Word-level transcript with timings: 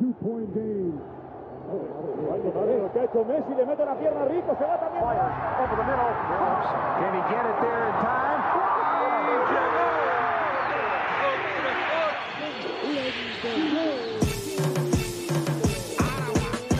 two-point 0.00 0.54
game. 0.54 0.98
Lo 1.64 2.92
que 2.92 2.98
ha 3.00 3.04
hecho 3.04 3.24
Messi, 3.24 3.54
le 3.56 3.64
mete 3.64 3.84
la 3.84 3.98
pierna 3.98 4.24
rico, 4.26 4.54
se 4.58 4.64
va 4.64 4.78
también. 4.78 5.02
Over 5.04 5.76
the 5.76 5.84
middle. 5.84 6.12
Can 7.00 7.14
he 7.14 7.22
get 7.30 7.44
it 7.44 7.56
there 7.60 7.88
in 7.88 7.94
time? 8.02 8.24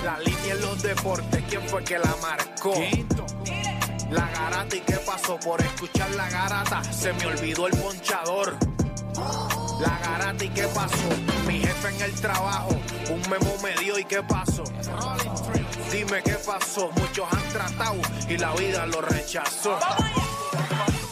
La 0.04 0.18
línea 0.18 0.54
en 0.54 0.60
los 0.60 0.82
deportes, 0.82 1.44
¿quién 1.48 1.62
fue 1.62 1.82
que 1.84 1.98
la 1.98 2.14
marcó? 2.20 2.74
La 4.10 4.28
garata 4.30 4.76
y 4.76 4.80
qué 4.80 4.96
pasó 5.06 5.38
por 5.38 5.60
escuchar 5.60 6.10
la 6.12 6.28
garata, 6.28 6.84
se 6.84 7.12
me 7.14 7.26
olvidó 7.26 7.66
el 7.66 7.76
ponchador. 7.78 8.54
La 9.80 9.98
garata 9.98 10.44
y 10.44 10.48
qué 10.50 10.66
pasó, 10.68 11.08
mi 11.46 11.60
jefe 11.60 11.88
en 11.88 12.00
el 12.02 12.12
trabajo, 12.20 12.70
un 13.10 13.20
memo 13.30 13.56
me 13.62 13.74
dio 13.82 13.98
y 13.98 14.04
qué 14.04 14.22
pasó. 14.22 14.64
Dime 15.92 16.22
qué 16.22 16.36
pasó, 16.46 16.90
muchos 16.96 17.26
han 17.32 17.48
tratado 17.50 17.96
y 18.28 18.38
la 18.38 18.52
vida 18.54 18.86
lo 18.86 19.00
rechazó. 19.00 19.78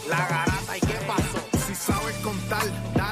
La 0.08 0.26
garata 0.28 0.76
y 0.76 0.80
qué 0.80 0.98
pasó, 1.06 1.66
si 1.66 1.74
sabes 1.74 2.16
contar, 2.18 2.64
dale, 2.94 3.11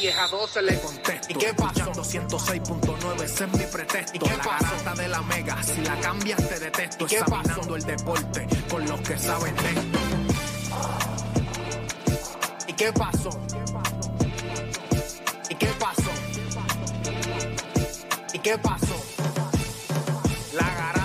10 0.00 0.16
a 0.16 0.28
12 0.28 0.62
le 0.62 0.80
contesto, 0.80 1.28
¿y 1.28 1.34
qué 1.34 1.52
pasó? 1.52 1.92
106.9, 1.92 3.22
ese 3.22 3.44
es 3.44 3.52
mi 3.52 3.64
pretexto, 3.64 4.16
¿y 4.16 4.18
qué 4.18 4.30
la 4.30 4.44
garata 4.44 4.94
de 4.94 5.08
la 5.08 5.20
mega, 5.20 5.62
si 5.62 5.82
la 5.82 6.00
cambias 6.00 6.48
te 6.48 6.58
detesto, 6.58 7.04
examinando 7.04 7.76
el 7.76 7.82
deporte 7.82 8.46
con 8.70 8.86
los 8.86 8.98
que 9.02 9.18
saben 9.18 9.54
esto. 9.56 9.98
¿Y 12.66 12.72
qué 12.72 12.92
pasó? 12.94 13.30
¿Y 15.50 15.54
qué 15.56 15.66
pasó? 15.78 16.10
¿Y 18.32 18.38
qué 18.38 18.56
pasó? 18.56 19.04
La 20.54 20.62
garata, 20.62 20.99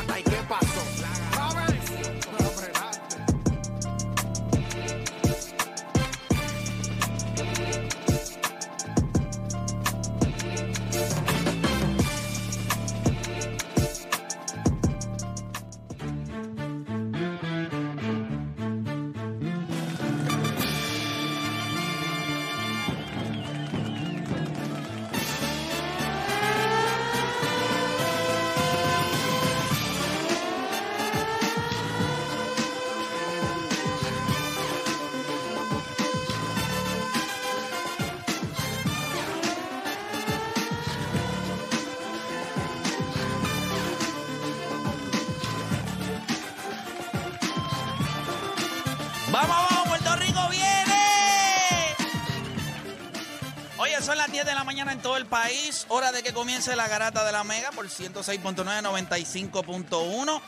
mañana 54.66 54.92
en 54.92 55.02
todo 55.02 55.16
el 55.18 55.26
país. 55.26 55.86
Hora 55.90 56.12
de 56.12 56.24
que 56.24 56.34
comience 56.34 56.76
la 56.76 56.88
garata 56.88 57.24
de 57.24 57.32
la 57.32 57.44
Mega 57.44 57.72
por 57.72 57.88
106.9, 57.88 58.82
95.1. 58.82 60.42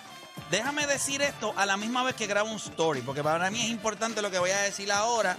Déjame 0.52 0.88
decir 0.88 1.22
esto 1.22 1.54
a 1.56 1.66
la 1.66 1.78
misma 1.78 2.04
vez 2.04 2.16
que 2.16 2.28
grabo 2.28 2.50
un 2.50 2.58
story, 2.58 3.02
porque 3.02 3.24
para 3.24 3.50
mí 3.52 3.62
es 3.62 3.70
importante 3.70 4.22
lo 4.22 4.32
que 4.32 4.40
voy 4.40 4.52
a 4.52 4.62
decir 4.62 4.92
ahora. 4.92 5.38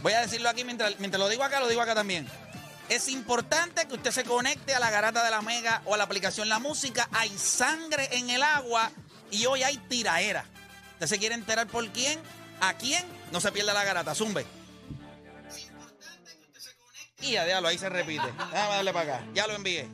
Voy 0.00 0.12
a 0.12 0.20
decirlo 0.20 0.48
aquí 0.50 0.64
mientras, 0.64 0.98
mientras 0.98 1.18
lo 1.18 1.28
digo 1.28 1.44
acá, 1.44 1.60
lo 1.60 1.68
digo 1.68 1.80
acá 1.80 1.94
también. 1.94 2.28
Es 2.88 3.08
importante 3.08 3.86
que 3.86 3.94
usted 3.94 4.10
se 4.10 4.24
conecte 4.24 4.74
a 4.74 4.78
la 4.78 4.90
garata 4.90 5.24
de 5.24 5.30
la 5.30 5.40
Mega 5.40 5.80
o 5.86 5.94
a 5.94 5.96
la 5.96 6.04
aplicación 6.04 6.48
La 6.48 6.58
Música. 6.58 7.08
Hay 7.12 7.30
sangre 7.38 8.08
en 8.12 8.28
el 8.28 8.42
agua 8.42 8.90
y 9.30 9.46
hoy 9.46 9.62
hay 9.62 9.78
tiraera. 9.78 10.44
¿Usted 10.94 11.06
se 11.06 11.18
quiere 11.18 11.34
enterar 11.34 11.66
por 11.66 11.88
quién? 11.88 12.20
¿A 12.60 12.74
quién? 12.74 13.04
No 13.32 13.40
se 13.40 13.50
pierda 13.52 13.72
la 13.72 13.84
garata, 13.84 14.14
zumbe. 14.14 14.46
Y 17.24 17.36
a 17.36 17.44
diablo, 17.44 17.68
ahí 17.68 17.78
se 17.78 17.88
repite. 17.88 18.26
Déjame 18.26 18.74
darle 18.74 18.92
para 18.92 19.16
acá. 19.16 19.26
Ya 19.34 19.46
lo 19.46 19.54
envié. 19.54 19.88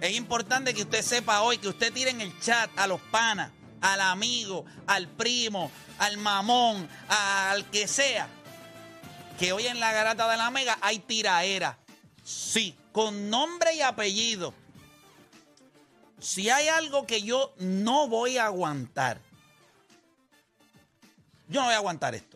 Es 0.00 0.14
importante 0.14 0.74
que 0.74 0.82
usted 0.82 1.02
sepa 1.02 1.42
hoy, 1.42 1.58
que 1.58 1.68
usted 1.68 1.92
tire 1.92 2.10
en 2.10 2.20
el 2.20 2.38
chat 2.40 2.70
a 2.76 2.86
los 2.86 3.00
panas, 3.00 3.52
al 3.80 4.00
amigo, 4.00 4.64
al 4.86 5.08
primo, 5.08 5.70
al 5.98 6.18
mamón, 6.18 6.88
al 7.08 7.70
que 7.70 7.86
sea, 7.88 8.28
que 9.38 9.52
hoy 9.52 9.66
en 9.66 9.80
la 9.80 9.92
garata 9.92 10.30
de 10.30 10.36
la 10.36 10.50
mega 10.50 10.76
hay 10.82 10.98
tiraera. 10.98 11.78
Sí, 12.24 12.76
con 12.92 13.30
nombre 13.30 13.74
y 13.74 13.80
apellido. 13.80 14.52
Si 16.20 16.50
hay 16.50 16.68
algo 16.68 17.06
que 17.06 17.22
yo 17.22 17.54
no 17.58 18.08
voy 18.08 18.38
a 18.38 18.46
aguantar, 18.46 19.20
yo 21.48 21.60
no 21.60 21.66
voy 21.66 21.74
a 21.74 21.78
aguantar 21.78 22.14
esto. 22.14 22.31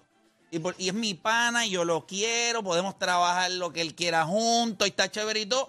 Y, 0.50 0.88
es 0.88 0.94
mi 0.94 1.14
pana 1.14 1.66
y 1.66 1.70
yo 1.70 1.84
lo 1.84 2.06
quiero, 2.06 2.62
podemos 2.62 2.98
trabajar 2.98 3.50
lo 3.50 3.72
que 3.72 3.80
él 3.80 3.94
quiera 3.94 4.24
juntos 4.24 4.86
y 4.86 4.90
está 4.90 5.10
chévere 5.10 5.40
y 5.40 5.46
todo, 5.46 5.68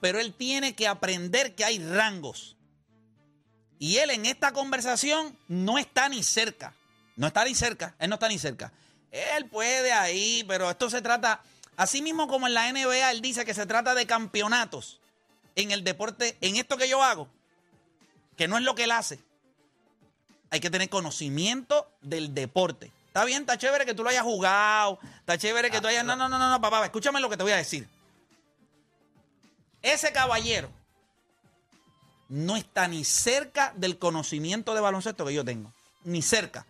pero 0.00 0.18
él 0.20 0.34
tiene 0.34 0.74
que 0.74 0.88
aprender 0.88 1.54
que 1.54 1.64
hay 1.64 1.78
rangos. 1.78 2.56
Y 3.78 3.98
él 3.98 4.10
en 4.10 4.24
esta 4.26 4.52
conversación 4.52 5.36
no 5.48 5.78
está 5.78 6.08
ni 6.08 6.22
cerca. 6.22 6.74
No 7.16 7.26
está 7.26 7.44
ni 7.44 7.54
cerca, 7.54 7.94
él 7.98 8.10
no 8.10 8.14
está 8.14 8.28
ni 8.28 8.38
cerca. 8.38 8.72
Él 9.10 9.46
puede 9.46 9.92
ahí, 9.92 10.44
pero 10.46 10.70
esto 10.70 10.90
se 10.90 11.00
trata, 11.00 11.42
así 11.76 12.02
mismo 12.02 12.28
como 12.28 12.46
en 12.46 12.54
la 12.54 12.70
NBA, 12.70 13.10
él 13.10 13.22
dice 13.22 13.44
que 13.44 13.54
se 13.54 13.66
trata 13.66 13.94
de 13.94 14.06
campeonatos 14.06 15.00
en 15.54 15.70
el 15.70 15.82
deporte, 15.82 16.36
en 16.42 16.56
esto 16.56 16.76
que 16.76 16.88
yo 16.88 17.02
hago, 17.02 17.28
que 18.36 18.48
no 18.48 18.58
es 18.58 18.64
lo 18.64 18.74
que 18.74 18.84
él 18.84 18.90
hace. 18.90 19.18
Hay 20.50 20.60
que 20.60 20.70
tener 20.70 20.90
conocimiento 20.90 21.90
del 22.02 22.34
deporte. 22.34 22.92
Está 23.16 23.24
bien, 23.24 23.40
está 23.40 23.56
chévere 23.56 23.86
que 23.86 23.94
tú 23.94 24.02
lo 24.02 24.10
hayas 24.10 24.24
jugado, 24.24 24.98
está 25.20 25.38
chévere 25.38 25.70
que 25.70 25.80
tú 25.80 25.86
hayas... 25.86 26.04
No, 26.04 26.16
no, 26.16 26.28
no, 26.28 26.38
no, 26.38 26.50
no, 26.50 26.60
papá, 26.60 26.84
escúchame 26.84 27.18
lo 27.18 27.30
que 27.30 27.38
te 27.38 27.44
voy 27.44 27.52
a 27.52 27.56
decir. 27.56 27.88
Ese 29.80 30.12
caballero 30.12 30.68
no 32.28 32.58
está 32.58 32.86
ni 32.88 33.06
cerca 33.06 33.72
del 33.74 33.98
conocimiento 33.98 34.74
de 34.74 34.82
baloncesto 34.82 35.24
que 35.24 35.32
yo 35.32 35.46
tengo. 35.46 35.72
Ni 36.04 36.20
cerca. 36.20 36.66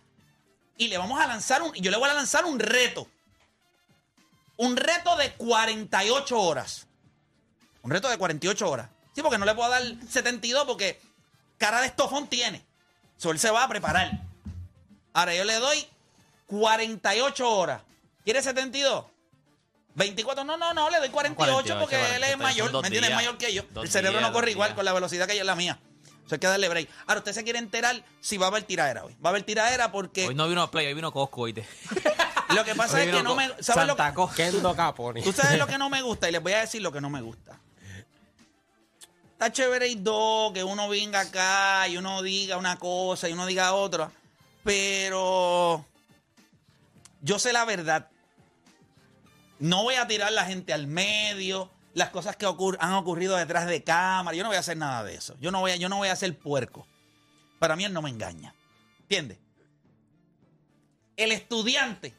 Y 0.77 0.87
le 0.87 0.97
vamos 0.97 1.19
a 1.19 1.27
lanzar 1.27 1.61
un. 1.63 1.73
Yo 1.73 1.91
le 1.91 1.97
voy 1.97 2.09
a 2.09 2.13
lanzar 2.13 2.45
un 2.45 2.59
reto. 2.59 3.09
Un 4.55 4.77
reto 4.77 5.17
de 5.17 5.33
48 5.33 6.39
horas. 6.39 6.87
Un 7.81 7.91
reto 7.91 8.07
de 8.07 8.17
48 8.17 8.71
horas. 8.71 8.89
Sí, 9.13 9.21
porque 9.21 9.37
no 9.37 9.43
le 9.43 9.53
puedo 9.53 9.69
dar 9.69 9.83
72 10.09 10.63
porque 10.65 11.01
cara 11.57 11.81
de 11.81 11.87
estofón 11.87 12.29
tiene. 12.29 12.65
So, 13.17 13.31
él 13.31 13.39
se 13.39 13.51
va 13.51 13.65
a 13.65 13.67
preparar. 13.67 14.21
Ahora 15.11 15.35
yo 15.35 15.43
le 15.43 15.55
doy 15.55 15.85
48 16.47 17.49
horas. 17.49 17.81
¿Quiere 18.23 18.41
72? 18.41 19.05
24, 19.95 20.43
no, 20.43 20.57
no, 20.57 20.73
no, 20.73 20.89
le 20.89 20.99
doy 20.99 21.09
48, 21.09 21.35
48, 21.35 21.79
porque 21.79 21.95
él 21.95 22.21
48, 22.21 22.31
es 22.31 22.37
mayor, 22.37 22.71
¿me 22.71 22.87
entiendes? 22.87 23.09
Es 23.09 23.15
mayor 23.15 23.37
que 23.37 23.53
yo. 23.53 23.63
El 23.81 23.89
cerebro 23.89 24.19
días, 24.19 24.29
no 24.29 24.33
corre 24.33 24.51
igual 24.51 24.69
días. 24.69 24.75
con 24.75 24.85
la 24.85 24.93
velocidad 24.93 25.27
que 25.27 25.33
yo 25.33 25.41
es 25.41 25.45
la 25.47 25.55
mía. 25.55 25.79
Eso 26.25 26.35
hay 26.35 26.39
que 26.39 26.47
darle 26.47 26.69
break. 26.69 26.89
Ahora, 27.07 27.19
usted 27.19 27.33
se 27.33 27.43
quiere 27.43 27.57
enterar 27.57 28.03
si 28.19 28.37
va 28.37 28.47
a 28.47 28.49
haber 28.49 28.63
tiradera 28.63 29.05
hoy. 29.05 29.15
Va 29.23 29.29
a 29.29 29.31
haber 29.31 29.43
tiradera 29.43 29.91
porque 29.91 30.27
Hoy 30.27 30.35
no 30.35 30.47
vino 30.47 30.69
Play, 30.69 30.87
hoy 30.87 30.93
vino 30.93 31.11
Costco, 31.11 31.41
oíste. 31.41 31.65
lo 32.55 32.63
que 32.63 32.75
pasa 32.75 32.97
Hoy 32.97 33.07
es 33.07 33.15
que 33.15 33.23
no 33.23 33.33
me... 33.33 33.47
¿Sabes 33.59 33.87
lo 33.87 33.95
Santa 33.95 34.75
Caponi. 34.75 35.23
Tú 35.23 35.31
sabes 35.31 35.57
lo 35.57 35.65
que 35.65 35.77
no 35.79 35.89
me 35.89 36.01
gusta 36.01 36.29
y 36.29 36.33
les 36.33 36.43
voy 36.43 36.53
a 36.53 36.59
decir 36.59 36.81
lo 36.81 36.91
que 36.91 37.01
no 37.01 37.09
me 37.09 37.21
gusta. 37.21 37.59
Está 39.31 39.51
chévere 39.51 39.87
y 39.87 39.95
dos, 39.95 40.51
que 40.51 40.63
uno 40.63 40.89
venga 40.89 41.21
acá 41.21 41.87
y 41.87 41.95
uno 41.97 42.21
diga 42.21 42.57
una 42.57 42.77
cosa 42.77 43.29
y 43.29 43.33
uno 43.33 43.45
diga 43.45 43.73
otra, 43.73 44.11
pero 44.63 45.85
yo 47.27 47.39
sé 47.39 47.53
la 47.53 47.65
verdad. 47.65 48.09
No 49.59 49.83
voy 49.83 49.95
a 49.95 50.07
tirar 50.07 50.31
la 50.31 50.45
gente 50.45 50.73
al 50.73 50.87
medio, 50.87 51.69
las 51.93 52.09
cosas 52.09 52.35
que 52.35 52.45
han 52.45 52.93
ocurrido 52.93 53.35
detrás 53.35 53.67
de 53.67 53.83
cámara. 53.83 54.35
Yo 54.35 54.43
no 54.43 54.49
voy 54.49 54.57
a 54.57 54.61
hacer 54.61 54.77
nada 54.77 55.03
de 55.03 55.15
eso. 55.15 55.35
Yo 55.39 55.51
no 55.51 55.59
voy 55.59 55.71
a, 55.71 55.75
yo 55.75 55.89
no 55.89 55.97
voy 55.97 56.07
a 56.09 56.15
ser 56.15 56.37
puerco. 56.37 56.87
Para 57.59 57.75
mí 57.75 57.85
él 57.85 57.93
no 57.93 58.01
me 58.01 58.09
engaña. 58.09 58.55
¿Entiendes? 59.01 59.39
el 61.17 61.31
estudiante 61.31 62.13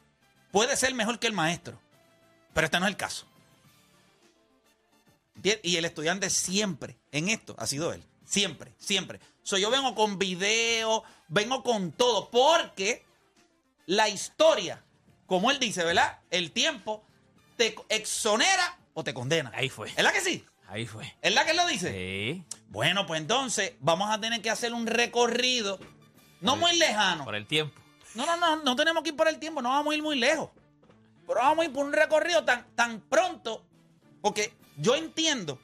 puede 0.51 0.75
ser 0.75 0.93
mejor 0.93 1.17
que 1.19 1.27
el 1.27 1.33
maestro, 1.33 1.81
pero 2.53 2.65
este 2.65 2.79
no 2.79 2.85
es 2.85 2.91
el 2.91 2.97
caso. 2.97 3.25
Y 5.63 5.77
el 5.77 5.85
estudiante 5.85 6.29
siempre, 6.29 6.99
en 7.13 7.29
esto, 7.29 7.55
ha 7.57 7.65
sido 7.65 7.93
él. 7.93 8.03
Siempre, 8.25 8.73
siempre. 8.77 9.21
So, 9.41 9.57
yo 9.57 9.71
vengo 9.71 9.95
con 9.95 10.19
video, 10.19 11.03
vengo 11.29 11.63
con 11.63 11.93
todo, 11.93 12.29
porque 12.29 13.05
la 13.85 14.09
historia, 14.09 14.83
como 15.29 15.51
él 15.51 15.59
dice, 15.59 15.85
¿verdad? 15.85 16.17
El 16.31 16.51
tiempo 16.51 17.05
te 17.55 17.75
exonera 17.89 18.79
o 18.95 19.03
te 19.03 19.13
condena. 19.13 19.51
Ahí 19.53 19.69
fue. 19.69 19.89
¿Es 19.95 20.03
la 20.03 20.11
que 20.11 20.21
sí? 20.21 20.43
Ahí 20.67 20.87
fue. 20.87 21.15
¿Es 21.21 21.33
la 21.33 21.45
que 21.45 21.51
él 21.51 21.57
lo 21.57 21.67
dice? 21.67 21.91
Sí. 21.91 22.43
Bueno, 22.69 23.05
pues 23.05 23.21
entonces 23.21 23.73
vamos 23.79 24.09
a 24.09 24.19
tener 24.19 24.41
que 24.41 24.49
hacer 24.49 24.73
un 24.73 24.87
recorrido, 24.87 25.79
no 26.41 26.55
muy 26.55 26.75
lejano. 26.77 27.25
Por 27.25 27.35
el 27.35 27.45
tiempo. 27.45 27.79
No, 28.15 28.25
no, 28.25 28.37
no, 28.37 28.63
no 28.63 28.75
tenemos 28.75 29.03
que 29.03 29.09
ir 29.09 29.15
por 29.15 29.27
el 29.27 29.37
tiempo, 29.37 29.61
no 29.61 29.69
vamos 29.69 29.93
a 29.93 29.97
ir 29.97 30.01
muy 30.01 30.17
lejos. 30.17 30.49
Pero 31.27 31.41
vamos 31.41 31.59
a 31.59 31.65
ir 31.65 31.73
por 31.73 31.85
un 31.85 31.93
recorrido 31.93 32.43
tan, 32.43 32.65
tan 32.73 32.99
pronto, 32.99 33.63
porque 34.21 34.51
yo 34.77 34.95
entiendo 34.95 35.59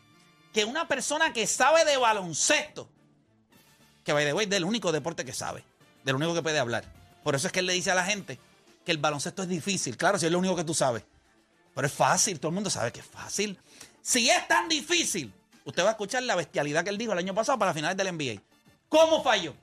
que 0.53 0.63
una 0.63 0.87
persona 0.87 1.33
que 1.33 1.47
sabe 1.47 1.85
de 1.85 1.97
baloncesto, 1.97 2.87
que 4.03 4.13
by 4.13 4.25
the 4.25 4.33
way, 4.33 4.45
del 4.45 4.63
único 4.63 4.91
deporte 4.91 5.25
que 5.25 5.33
sabe, 5.33 5.63
del 6.03 6.15
único 6.15 6.35
que 6.35 6.43
puede 6.43 6.59
hablar. 6.59 6.83
Por 7.23 7.33
eso 7.33 7.47
es 7.47 7.53
que 7.53 7.61
él 7.61 7.65
le 7.65 7.73
dice 7.73 7.89
a 7.89 7.95
la 7.95 8.05
gente 8.05 8.39
que 8.85 8.91
el 8.91 8.97
baloncesto 8.99 9.43
es 9.43 9.49
difícil. 9.49 9.97
Claro, 9.97 10.17
si 10.19 10.25
es 10.27 10.31
lo 10.31 10.39
único 10.39 10.55
que 10.55 10.63
tú 10.63 10.73
sabes. 10.73 11.03
Pero 11.73 11.87
es 11.87 11.93
fácil, 11.93 12.39
todo 12.39 12.49
el 12.49 12.53
mundo 12.55 12.69
sabe 12.69 12.91
que 12.91 13.01
es 13.01 13.05
fácil. 13.05 13.59
Si 14.01 14.29
es 14.29 14.47
tan 14.47 14.69
difícil, 14.69 15.33
usted 15.65 15.83
va 15.83 15.89
a 15.89 15.91
escuchar 15.91 16.23
la 16.23 16.35
bestialidad 16.35 16.83
que 16.83 16.89
él 16.91 16.97
dijo 16.97 17.11
el 17.11 17.17
año 17.17 17.33
pasado 17.33 17.57
para 17.59 17.73
finales 17.73 17.97
del 17.97 18.13
NBA. 18.15 18.41
¿Cómo 18.87 19.21
falló? 19.23 19.53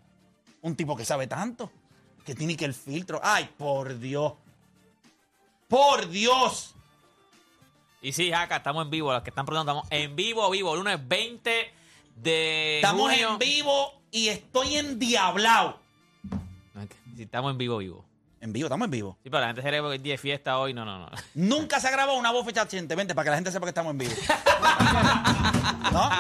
Un 0.61 0.77
tipo 0.77 0.95
que 0.97 1.05
sabe 1.05 1.27
tanto, 1.27 1.71
que 2.27 2.35
tiene 2.35 2.57
que 2.57 2.65
el 2.67 2.75
filtro. 2.75 3.21
Ay, 3.23 3.49
por 3.57 3.99
Dios. 3.99 4.35
Por 5.69 6.09
Dios. 6.11 6.75
Y 8.03 8.13
sí, 8.13 8.33
acá 8.33 8.57
estamos 8.57 8.85
en 8.85 8.91
vivo. 8.91 9.13
Los 9.13 9.23
que 9.23 9.31
están 9.31 9.47
preguntando, 9.47 9.83
estamos 9.85 9.93
en 9.93 10.17
vivo, 10.17 10.51
vivo. 10.51 10.77
Lunes 10.77 10.99
20 11.09 11.73
de 12.17 12.77
Estamos 12.77 13.11
junio. 13.11 13.33
en 13.33 13.39
vivo 13.39 13.93
y 14.11 14.29
estoy 14.29 14.77
endiablado. 14.77 15.79
Sí, 17.17 17.23
estamos 17.23 17.53
en 17.53 17.59
vivo, 17.59 17.79
vivo. 17.79 18.05
En 18.43 18.53
vivo, 18.53 18.67
estamos 18.67 18.87
en 18.87 18.91
vivo. 18.91 19.17
Sí, 19.23 19.31
pero 19.31 19.39
la 19.41 19.47
gente 19.47 19.63
se 19.63 19.69
cree 19.69 19.81
porque 19.81 19.97
es 19.97 20.03
día 20.03 20.15
de 20.15 20.19
fiesta 20.19 20.59
hoy. 20.59 20.75
No, 20.75 20.85
no, 20.85 20.99
no. 20.99 21.09
Nunca 21.35 21.79
se 21.79 21.87
ha 21.87 21.93
grabado 21.93 22.19
una 22.19 22.33
voz 22.33 22.45
fecha 22.45 22.65
recientemente 22.65 23.15
para 23.15 23.23
que 23.23 23.31
la 23.31 23.37
gente 23.37 23.53
sepa 23.53 23.67
que 23.67 23.71
estamos 23.71 23.93
en 23.93 23.99
vivo. 23.99 24.13
¿No? 25.93 26.11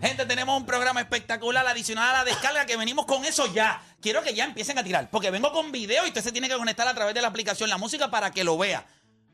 Gente, 0.00 0.26
tenemos 0.26 0.58
un 0.58 0.66
programa 0.66 1.00
espectacular 1.00 1.64
adicional 1.64 2.08
a 2.08 2.12
la 2.18 2.24
descarga 2.24 2.66
que 2.66 2.76
venimos 2.76 3.06
con 3.06 3.24
eso 3.24 3.46
ya. 3.54 3.80
Quiero 4.00 4.20
que 4.22 4.34
ya 4.34 4.46
empiecen 4.46 4.78
a 4.78 4.82
tirar, 4.82 5.10
porque 5.10 5.30
vengo 5.30 5.52
con 5.52 5.70
video 5.70 6.04
y 6.06 6.08
usted 6.08 6.24
se 6.24 6.32
tiene 6.32 6.48
que 6.48 6.56
conectar 6.56 6.88
a 6.88 6.94
través 6.94 7.14
de 7.14 7.22
la 7.22 7.28
aplicación 7.28 7.70
La 7.70 7.78
Música 7.78 8.10
para 8.10 8.32
que 8.32 8.42
lo 8.42 8.58
vea. 8.58 8.84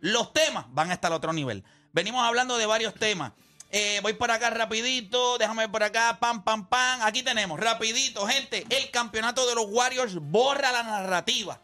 Los 0.01 0.35
temas 0.35 0.67
van 0.69 0.91
a 0.91 0.95
estar 0.95 1.11
a 1.11 1.17
otro 1.17 1.33
nivel. 1.33 1.65
Venimos 1.95 2.23
hablando 2.23 2.59
de 2.59 2.67
varios 2.67 2.93
temas. 2.93 3.33
Eh, 3.71 4.01
voy 4.03 4.13
por 4.13 4.31
acá 4.31 4.51
rapidito, 4.51 5.39
déjame 5.39 5.63
ver 5.63 5.71
por 5.71 5.83
acá, 5.83 6.19
pam, 6.21 6.45
pam, 6.45 6.69
pam. 6.69 7.01
Aquí 7.01 7.23
tenemos, 7.23 7.59
rapidito, 7.59 8.27
gente, 8.27 8.67
el 8.69 8.91
campeonato 8.91 9.47
de 9.49 9.55
los 9.55 9.65
Warriors 9.71 10.17
borra 10.17 10.71
la 10.71 10.83
narrativa 10.83 11.59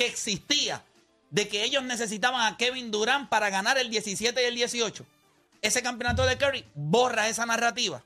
que 0.00 0.06
existía 0.06 0.82
de 1.28 1.46
que 1.46 1.62
ellos 1.62 1.84
necesitaban 1.84 2.40
a 2.50 2.56
Kevin 2.56 2.90
Durant 2.90 3.28
para 3.28 3.50
ganar 3.50 3.76
el 3.76 3.90
17 3.90 4.42
y 4.42 4.46
el 4.46 4.54
18. 4.54 5.04
Ese 5.60 5.82
campeonato 5.82 6.24
de 6.24 6.38
Curry 6.38 6.64
borra 6.74 7.28
esa 7.28 7.44
narrativa. 7.44 8.02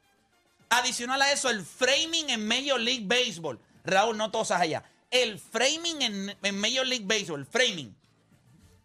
Adicional 0.70 1.22
a 1.22 1.30
eso, 1.30 1.50
el 1.50 1.64
framing 1.64 2.30
en 2.30 2.48
Major 2.48 2.80
League 2.80 3.06
Baseball. 3.06 3.60
Raúl, 3.84 4.16
no 4.16 4.32
tosas 4.32 4.60
allá. 4.60 4.82
El 5.08 5.38
framing 5.38 6.02
en, 6.02 6.36
en 6.42 6.58
Major 6.58 6.84
League 6.84 7.06
Baseball, 7.06 7.38
el 7.42 7.46
framing, 7.46 7.94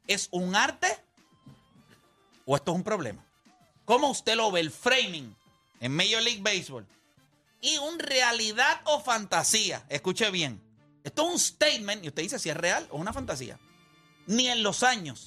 ¿es 0.05 0.27
un 0.29 0.55
arte 0.55 0.95
o 2.45 2.55
esto 2.55 2.73
es 2.73 2.75
un 2.75 2.83
problema? 2.83 3.25
¿Cómo 3.85 4.11
usted 4.11 4.35
lo 4.35 4.51
ve, 4.51 4.59
el 4.59 4.69
framing 4.69 5.35
en 5.79 5.95
Major 5.95 6.21
League 6.21 6.43
Baseball? 6.43 6.85
Y 7.59 7.75
un 7.79 7.97
realidad 7.97 8.81
o 8.83 8.99
fantasía. 8.99 9.83
Escuche 9.89 10.29
bien. 10.29 10.68
Esto 11.09 11.25
es 11.25 11.31
un 11.33 11.39
statement 11.39 12.03
y 12.05 12.09
usted 12.09 12.21
dice 12.21 12.37
si 12.37 12.51
es 12.51 12.55
real 12.55 12.85
o 12.91 12.97
una 12.97 13.11
fantasía. 13.13 13.57
Ni 14.27 14.47
en 14.47 14.61
los 14.61 14.83
años 14.83 15.25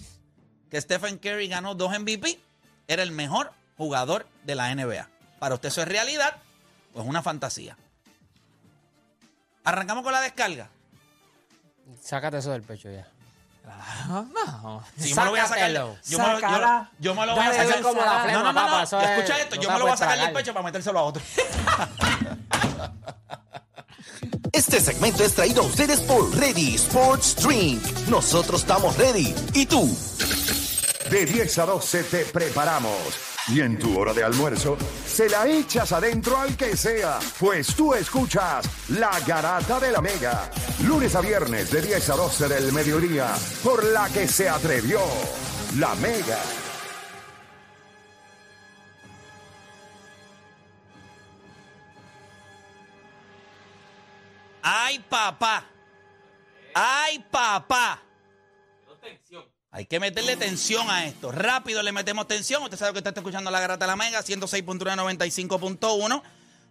que 0.71 0.81
Stephen 0.81 1.19
Curry 1.19 1.49
ganó 1.49 1.75
dos 1.75 1.91
MVP, 1.99 2.39
era 2.87 3.03
el 3.03 3.11
mejor 3.11 3.53
jugador 3.77 4.29
de 4.45 4.55
la 4.55 4.73
NBA. 4.73 5.09
Para 5.41 5.57
usted 5.57 5.71
eso 5.71 5.83
es 5.83 5.89
realidad 5.89 6.37
o 6.95 7.03
es 7.03 7.07
una 7.09 7.21
fantasía. 7.21 7.77
Arrancamos 9.65 10.05
con 10.05 10.13
la 10.13 10.21
descarga. 10.21 10.71
Sácate 12.01 12.39
eso 12.39 12.53
del 12.53 12.63
pecho 12.63 12.89
ya. 12.89 13.09
No, 14.07 14.23
no. 14.23 14.85
Si 14.97 15.11
yo 15.11 15.17
me 15.17 15.25
lo 15.25 15.31
voy 15.31 15.41
a 15.41 15.47
sacar. 15.49 15.73
Yo 15.73 16.19
me 16.19 16.27
lo, 16.27 16.35
yo- 16.35 16.41
Sácala. 16.41 16.91
yo 17.01 17.15
me 17.17 17.27
lo 17.27 17.35
voy 17.35 17.45
a 17.45 17.53
sacar. 17.55 17.83
como 17.83 18.01
la 18.03 18.23
flema, 18.23 18.39
no, 18.43 18.53
no, 18.53 18.53
no, 18.53 18.71
no. 18.79 18.83
Escucha 18.83 19.39
esto. 19.41 19.57
Yo 19.57 19.69
me 19.73 19.79
lo 19.79 19.85
voy 19.85 19.93
a 19.93 19.97
sacar 19.97 20.19
del 20.19 20.33
pecho 20.33 20.53
para 20.53 20.65
metérselo 20.65 20.99
a 21.01 21.03
otro. 21.03 21.23
Este 24.63 24.81
segmento 24.81 25.25
es 25.25 25.35
traído 25.35 25.63
a 25.63 25.67
ustedes 25.67 25.99
por 26.03 26.33
Ready 26.39 26.77
Sports 26.77 27.35
Drink. 27.43 27.83
Nosotros 28.09 28.61
estamos 28.61 28.97
ready. 28.97 29.35
¿Y 29.55 29.67
tú? 29.67 29.93
De 31.11 31.27
10 31.27 31.59
a 31.59 31.67
12 31.67 32.05
te 32.05 32.25
preparamos. 32.27 32.97
Y 33.49 33.61
en 33.61 33.77
tu 33.77 33.99
hora 33.99 34.15
de 34.15 34.23
almuerzo, 34.23 34.79
se 35.05 35.29
la 35.29 35.49
echas 35.49 35.91
adentro 35.91 36.39
al 36.39 36.57
que 36.57 36.77
sea, 36.77 37.19
pues 37.41 37.75
tú 37.75 37.93
escuchas 37.93 38.65
La 38.91 39.19
Garata 39.27 39.81
de 39.81 39.91
la 39.91 40.01
Mega. 40.01 40.49
Lunes 40.87 41.17
a 41.17 41.21
viernes 41.23 41.73
de 41.73 41.83
10 41.83 42.11
a 42.11 42.15
12 42.15 42.49
del 42.49 42.73
mediodía, 42.73 43.35
por 43.65 43.85
la 43.85 44.09
que 44.11 44.29
se 44.29 44.49
atrevió 44.49 45.01
La 45.77 45.93
Mega. 45.97 46.39
Papá! 55.13 55.69
¡Ay, 56.75 57.19
papá! 57.31 58.03
Hay 59.71 59.85
que 59.85 60.01
meterle 60.01 60.39
tensión 60.39 60.89
a 60.89 61.05
esto. 61.05 61.31
Rápido 61.31 61.83
le 61.83 61.93
metemos 61.93 62.27
tensión. 62.27 62.63
Usted 62.63 62.79
sabe 62.79 62.93
que 62.93 63.01
usted 63.01 63.11
está 63.11 63.21
escuchando 63.21 63.51
la 63.51 63.61
Garata 63.61 63.87
la 63.87 63.97
Mega, 63.97 64.23
106.195.1. 64.23 66.23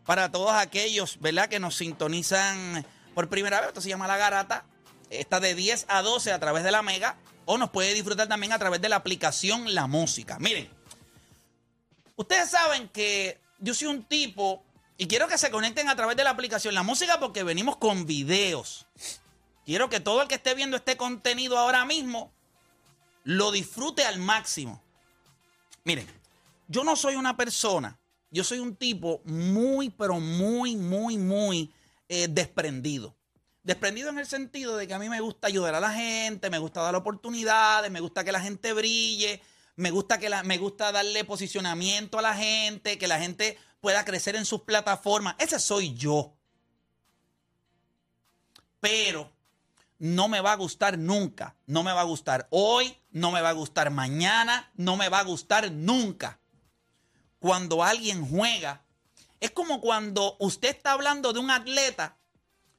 Para 0.06 0.32
todos 0.32 0.54
aquellos, 0.54 1.20
¿verdad?, 1.20 1.50
que 1.50 1.60
nos 1.60 1.76
sintonizan 1.76 2.84
por 3.14 3.30
primera 3.30 3.60
vez. 3.60 3.68
Esto 3.70 3.82
se 3.82 3.90
llama 3.90 4.08
La 4.08 4.18
Garata. 4.18 4.66
Está 5.12 5.40
de 5.40 5.54
10 5.54 5.86
a 5.88 6.02
12 6.02 6.32
a 6.32 6.40
través 6.40 6.64
de 6.64 6.72
la 6.72 6.82
Mega. 6.82 7.18
O 7.46 7.60
nos 7.60 7.70
puede 7.70 7.94
disfrutar 7.94 8.28
también 8.28 8.54
a 8.54 8.60
través 8.60 8.82
de 8.82 8.90
la 8.90 8.96
aplicación 8.96 9.76
La 9.76 9.86
Música. 9.86 10.40
Miren, 10.40 10.68
ustedes 12.16 12.50
saben 12.50 12.90
que 12.90 13.40
yo 13.60 13.76
soy 13.76 13.88
un 13.88 14.04
tipo 14.04 14.64
y 15.02 15.08
quiero 15.08 15.28
que 15.28 15.40
se 15.40 15.50
conecten 15.50 15.90
a 15.90 15.96
través 15.96 16.16
de 16.16 16.24
la 16.24 16.30
aplicación 16.30 16.76
La 16.76 16.84
Música 16.84 17.20
porque 17.20 17.42
venimos 17.42 17.78
con 17.78 18.06
videos. 18.06 18.86
Quiero 19.66 19.90
que 19.90 20.00
todo 20.00 20.22
el 20.22 20.28
que 20.28 20.36
esté 20.36 20.54
viendo 20.54 20.78
este 20.78 20.96
contenido 20.96 21.58
ahora 21.58 21.86
mismo 21.86 22.32
lo 23.24 23.52
disfrute 23.52 24.06
al 24.06 24.20
máximo. 24.20 24.80
Miren, 25.86 26.06
yo 26.68 26.84
no 26.84 26.96
soy 26.96 27.16
una 27.16 27.36
persona, 27.36 28.00
yo 28.30 28.44
soy 28.44 28.60
un 28.60 28.76
tipo 28.76 29.24
muy, 29.26 29.90
pero 29.90 30.20
muy, 30.20 30.76
muy, 30.76 31.18
muy 31.18 31.74
eh, 32.08 32.28
desprendido. 32.30 33.16
Desprendido 33.64 34.12
en 34.12 34.20
el 34.20 34.28
sentido 34.28 34.78
de 34.78 34.88
que 34.88 34.94
a 34.94 35.00
mí 35.00 35.10
me 35.10 35.20
gusta 35.20 35.48
ayudar 35.48 35.74
a 35.74 35.80
la 35.80 35.94
gente, 35.94 36.52
me 36.52 36.60
gusta 36.60 36.84
dar 36.84 36.96
oportunidades, 36.96 37.90
me 37.90 38.02
gusta 38.02 38.24
que 38.24 38.32
la 38.32 38.42
gente 38.42 38.72
brille, 38.74 39.42
me 39.78 39.90
gusta, 39.90 40.20
que 40.20 40.30
la, 40.30 40.44
me 40.44 40.60
gusta 40.60 40.92
darle 40.92 41.26
posicionamiento 41.26 42.20
a 42.20 42.22
la 42.22 42.36
gente, 42.36 43.00
que 43.00 43.08
la 43.08 43.18
gente 43.18 43.58
pueda 43.82 44.06
crecer 44.06 44.36
en 44.36 44.46
sus 44.46 44.62
plataformas. 44.62 45.36
Ese 45.40 45.60
soy 45.60 45.94
yo. 45.96 46.34
Pero 48.80 49.32
no 50.00 50.28
me 50.28 50.40
va 50.40 50.54
a 50.54 50.56
gustar 50.56 50.98
nunca. 50.98 51.56
No 51.66 51.84
me 51.84 51.92
va 51.92 52.02
a 52.02 52.06
gustar 52.06 52.48
hoy, 52.52 52.98
no 53.12 53.32
me 53.32 53.42
va 53.42 53.50
a 53.50 53.54
gustar 53.54 53.92
mañana, 53.92 54.72
no 54.76 54.96
me 54.96 55.10
va 55.10 55.20
a 55.20 55.24
gustar 55.24 55.72
nunca. 55.72 56.40
Cuando 57.40 57.84
alguien 57.84 58.26
juega, 58.26 58.86
es 59.40 59.52
como 59.52 59.82
cuando 59.82 60.38
usted 60.40 60.70
está 60.70 60.94
hablando 60.94 61.34
de 61.34 61.40
un 61.40 61.52
atleta 61.52 62.18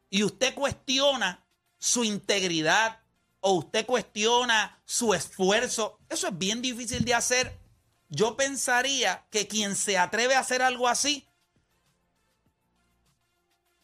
y 0.08 0.22
usted 0.22 0.54
cuestiona 0.54 1.44
su 1.78 2.04
integridad 2.04 3.00
o 3.40 3.54
usted 3.54 3.84
cuestiona 3.86 4.80
su 4.84 5.14
esfuerzo. 5.14 5.98
Eso 6.08 6.28
es 6.28 6.38
bien 6.38 6.62
difícil 6.62 7.04
de 7.04 7.14
hacer. 7.14 7.61
Yo 8.14 8.36
pensaría 8.36 9.24
que 9.30 9.48
quien 9.48 9.74
se 9.74 9.96
atreve 9.96 10.34
a 10.34 10.40
hacer 10.40 10.60
algo 10.60 10.86
así 10.86 11.26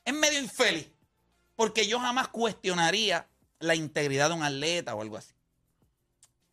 es 0.04 0.12
medio 0.12 0.38
infeliz. 0.38 0.86
Porque 1.56 1.88
yo 1.88 1.98
jamás 1.98 2.28
cuestionaría 2.28 3.26
la 3.58 3.74
integridad 3.74 4.28
de 4.28 4.34
un 4.34 4.42
atleta 4.42 4.94
o 4.94 5.00
algo 5.00 5.16
así. 5.16 5.32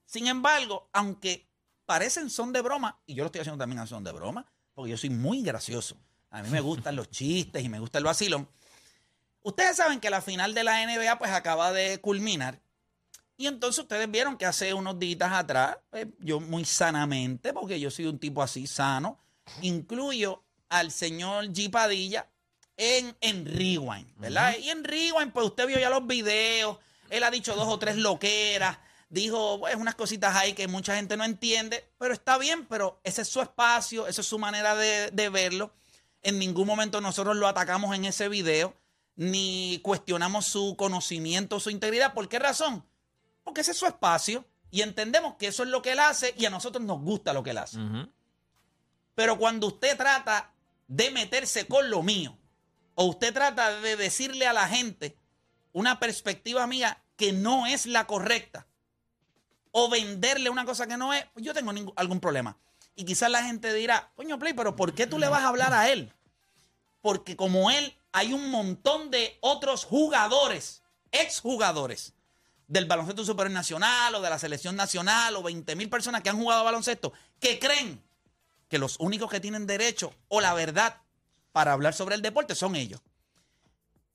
Sin 0.06 0.28
embargo, 0.28 0.90
aunque 0.94 1.50
parecen 1.86 2.30
son 2.30 2.54
de 2.54 2.62
broma, 2.62 2.98
y 3.06 3.14
yo 3.14 3.24
lo 3.24 3.26
estoy 3.26 3.42
haciendo 3.42 3.62
también 3.62 3.80
a 3.80 3.88
son 3.88 4.06
de 4.06 4.14
broma, 4.14 4.50
porque 4.74 4.92
yo 4.92 4.98
soy 4.98 5.10
muy 5.10 5.42
gracioso. 5.42 5.98
A 6.30 6.42
mí 6.42 6.50
me 6.50 6.62
gustan 6.62 6.96
los 6.96 7.12
chistes 7.12 7.62
y 7.62 7.68
me 7.68 7.80
gusta 7.80 7.98
el 7.98 8.06
vacilón. 8.06 8.48
Ustedes 9.42 9.76
saben 9.76 10.00
que 10.00 10.10
la 10.10 10.22
final 10.22 10.54
de 10.54 10.64
la 10.64 10.86
NBA 10.86 11.20
pues 11.20 11.32
acaba 11.32 11.74
de 11.74 12.00
culminar 12.00 12.62
Y 13.38 13.48
entonces 13.48 13.80
ustedes 13.80 14.10
vieron 14.10 14.38
que 14.38 14.46
hace 14.46 14.74
unos 14.74 14.98
días 14.98 15.32
atrás, 15.32 15.78
pues, 15.90 16.08
yo 16.20 16.40
muy 16.40 16.64
sanamente, 16.64 17.52
porque 17.54 17.80
yo 17.80 17.92
soy 17.92 18.06
un 18.06 18.18
tipo 18.18 18.42
así 18.42 18.66
sano, 18.66 19.20
incluyo 19.62 20.44
al 20.70 20.92
señor 20.92 21.48
G. 21.48 21.70
Padilla 21.70 22.28
en, 22.78 23.16
en 23.22 23.46
Rewind, 23.46 24.18
¿verdad? 24.18 24.56
Y 24.58 24.70
en 24.70 24.84
Rewind, 24.84 25.32
pues 25.34 25.48
usted 25.48 25.68
vio 25.68 25.80
ya 25.80 25.90
los 25.90 26.06
videos, 26.08 26.78
él 27.10 27.24
ha 27.24 27.32
dicho 27.32 27.56
dos 27.56 27.68
o 27.68 27.78
tres 27.78 27.98
loqueras, 27.98 28.78
dijo 29.10 29.60
pues, 29.60 29.76
unas 29.76 29.96
cositas 29.96 30.36
ahí 30.36 30.54
que 30.54 30.68
mucha 30.68 30.96
gente 30.96 31.18
no 31.18 31.24
entiende, 31.24 31.90
pero 31.98 32.14
está 32.14 32.38
bien, 32.38 32.66
pero 32.66 33.00
ese 33.04 33.22
es 33.22 33.28
su 33.28 33.42
espacio, 33.42 34.08
esa 34.08 34.22
es 34.22 34.28
su 34.28 34.40
manera 34.40 34.76
de, 34.76 35.12
de 35.12 35.30
verlo. 35.30 35.74
En 36.22 36.40
ningún 36.40 36.68
momento 36.68 37.02
nosotros 37.02 37.36
lo 37.36 37.48
atacamos 37.48 37.96
en 37.96 38.06
ese 38.06 38.30
video, 38.30 38.74
ni 39.16 39.80
cuestionamos 39.84 40.46
su 40.46 40.76
conocimiento, 40.76 41.60
su 41.60 41.70
integridad. 41.70 42.14
¿Por 42.14 42.28
qué 42.28 42.40
razón? 42.40 42.84
Porque 43.46 43.62
ese 43.62 43.72
es 43.72 43.78
su 43.78 43.86
espacio 43.86 44.44
y 44.72 44.82
entendemos 44.82 45.36
que 45.36 45.48
eso 45.48 45.64
es 45.64 45.70
lo 45.70 45.82
que 45.82 45.94
él 45.94 46.00
hace 46.00 46.34
y 46.38 46.44
a 46.46 46.50
nosotros 46.50 46.84
nos 46.84 47.00
gusta 47.00 47.32
lo 47.32 47.44
que 47.44 47.52
él 47.52 47.58
hace. 47.60 47.78
Pero 49.16 49.38
cuando 49.38 49.68
usted 49.68 49.96
trata 49.96 50.52
de 50.88 51.12
meterse 51.12 51.66
con 51.68 51.90
lo 51.90 52.04
mío, 52.04 52.38
o 52.96 53.06
usted 53.06 53.34
trata 53.34 53.80
de 53.80 53.96
decirle 53.96 54.46
a 54.48 54.52
la 54.54 54.68
gente 54.68 55.18
una 55.72 56.00
perspectiva 56.00 56.68
mía 56.68 57.02
que 57.16 57.32
no 57.32 57.66
es 57.68 57.86
la 57.86 58.06
correcta, 58.08 58.68
o 59.72 59.90
venderle 59.90 60.50
una 60.50 60.66
cosa 60.66 60.88
que 60.88 60.98
no 60.98 61.14
es, 61.14 61.26
pues 61.34 61.46
yo 61.46 61.54
tengo 61.54 61.72
ningún- 61.72 61.94
algún 61.96 62.20
problema. 62.20 62.58
Y 62.96 63.06
quizás 63.06 63.30
la 63.30 63.44
gente 63.44 63.74
dirá, 63.74 64.12
coño 64.16 64.40
Play, 64.40 64.54
pero 64.54 64.76
¿por 64.76 64.94
qué 64.96 65.06
tú 65.06 65.20
le 65.20 65.28
vas 65.28 65.44
a 65.44 65.50
hablar 65.50 65.74
a 65.74 65.90
él? 65.90 66.14
Porque 67.02 67.36
como 67.36 67.70
él, 67.72 67.96
hay 68.12 68.34
un 68.34 68.50
montón 68.50 69.12
de 69.12 69.38
otros 69.42 69.84
jugadores, 69.86 70.82
exjugadores 71.12 72.15
del 72.68 72.86
baloncesto 72.86 73.24
superior 73.24 73.54
nacional 73.54 74.16
o 74.16 74.22
de 74.22 74.30
la 74.30 74.40
selección 74.40 74.76
nacional 74.76 75.36
o 75.36 75.44
20 75.44 75.76
mil 75.76 75.90
personas 75.90 76.22
que 76.22 76.30
han 76.30 76.38
jugado 76.38 76.64
baloncesto 76.64 77.14
que 77.40 77.60
creen 77.60 78.04
que 78.68 78.80
los 78.80 79.00
únicos 79.00 79.30
que 79.30 79.40
tienen 79.40 79.68
derecho 79.68 80.14
o 80.28 80.42
la 80.42 80.54
verdad 80.54 81.02
para 81.52 81.74
hablar 81.74 81.94
sobre 81.94 82.16
el 82.16 82.22
deporte 82.22 82.56
son 82.56 82.76
ellos. 82.76 83.02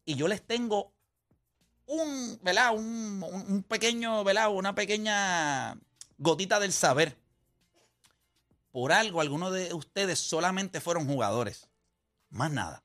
Y 0.05 0.17
yo 0.17 0.29
les 0.29 0.45
tengo 0.47 0.93
un, 1.87 2.39
¿verdad? 2.43 2.75
Un 2.75 3.65
pequeño, 3.69 4.25
¿verdad? 4.25 4.51
Una 4.51 4.75
pequeña 4.75 5.79
gotita 6.19 6.61
del 6.61 6.73
saber. 6.73 7.19
Por 8.71 8.93
algo, 8.93 9.21
algunos 9.21 9.53
de 9.53 9.75
ustedes 9.75 10.19
solamente 10.19 10.81
fueron 10.81 11.07
jugadores. 11.07 11.69
Más 12.29 12.51
nada. 12.53 12.85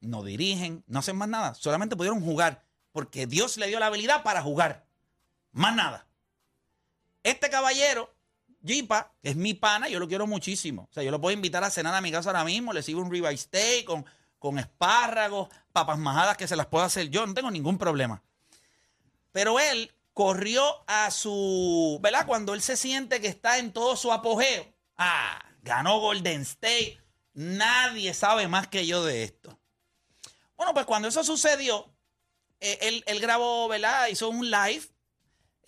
No 0.00 0.22
dirigen, 0.22 0.82
no 0.86 1.00
hacen 1.00 1.16
más 1.16 1.28
nada. 1.28 1.54
Solamente 1.54 1.96
pudieron 1.96 2.20
jugar 2.22 2.64
porque 2.92 3.26
Dios 3.26 3.56
le 3.56 3.66
dio 3.68 3.78
la 3.78 3.86
habilidad 3.86 4.22
para 4.22 4.42
jugar. 4.42 4.86
Más 5.52 5.74
nada. 5.74 6.06
Este 7.22 7.50
caballero, 7.50 8.14
Jipa, 8.64 9.12
que 9.22 9.30
es 9.30 9.36
mi 9.36 9.54
pana, 9.54 9.88
yo 9.88 9.98
lo 9.98 10.08
quiero 10.08 10.26
muchísimo. 10.26 10.88
O 10.90 10.94
sea, 10.94 11.02
yo 11.02 11.10
lo 11.10 11.20
puedo 11.20 11.34
invitar 11.34 11.64
a 11.64 11.70
cenar 11.70 11.94
a 11.94 12.00
mi 12.00 12.10
casa 12.10 12.30
ahora 12.30 12.44
mismo, 12.44 12.72
le 12.72 12.82
sirvo 12.82 13.02
un 13.02 13.10
ribeye 13.10 13.36
steak 13.36 13.84
con, 13.84 14.04
con 14.38 14.58
espárragos, 14.58 15.48
papas 15.72 15.98
majadas 15.98 16.36
que 16.36 16.48
se 16.48 16.56
las 16.56 16.66
puedo 16.66 16.84
hacer 16.84 17.08
yo, 17.10 17.26
no 17.26 17.34
tengo 17.34 17.50
ningún 17.50 17.78
problema. 17.78 18.22
Pero 19.32 19.60
él 19.60 19.92
corrió 20.12 20.84
a 20.86 21.10
su, 21.10 21.98
¿verdad? 22.02 22.26
Cuando 22.26 22.54
él 22.54 22.62
se 22.62 22.76
siente 22.76 23.20
que 23.20 23.28
está 23.28 23.58
en 23.58 23.72
todo 23.72 23.96
su 23.96 24.12
apogeo. 24.12 24.66
Ah, 24.96 25.42
ganó 25.62 26.00
Golden 26.00 26.42
State. 26.42 27.00
Nadie 27.32 28.12
sabe 28.12 28.48
más 28.48 28.68
que 28.68 28.86
yo 28.86 29.04
de 29.04 29.24
esto. 29.24 29.58
Bueno, 30.56 30.74
pues 30.74 30.84
cuando 30.84 31.08
eso 31.08 31.24
sucedió, 31.24 31.90
eh, 32.60 32.78
él, 32.82 33.04
él 33.06 33.20
grabó, 33.20 33.68
¿verdad? 33.68 34.08
Hizo 34.08 34.28
un 34.28 34.50
live 34.50 34.86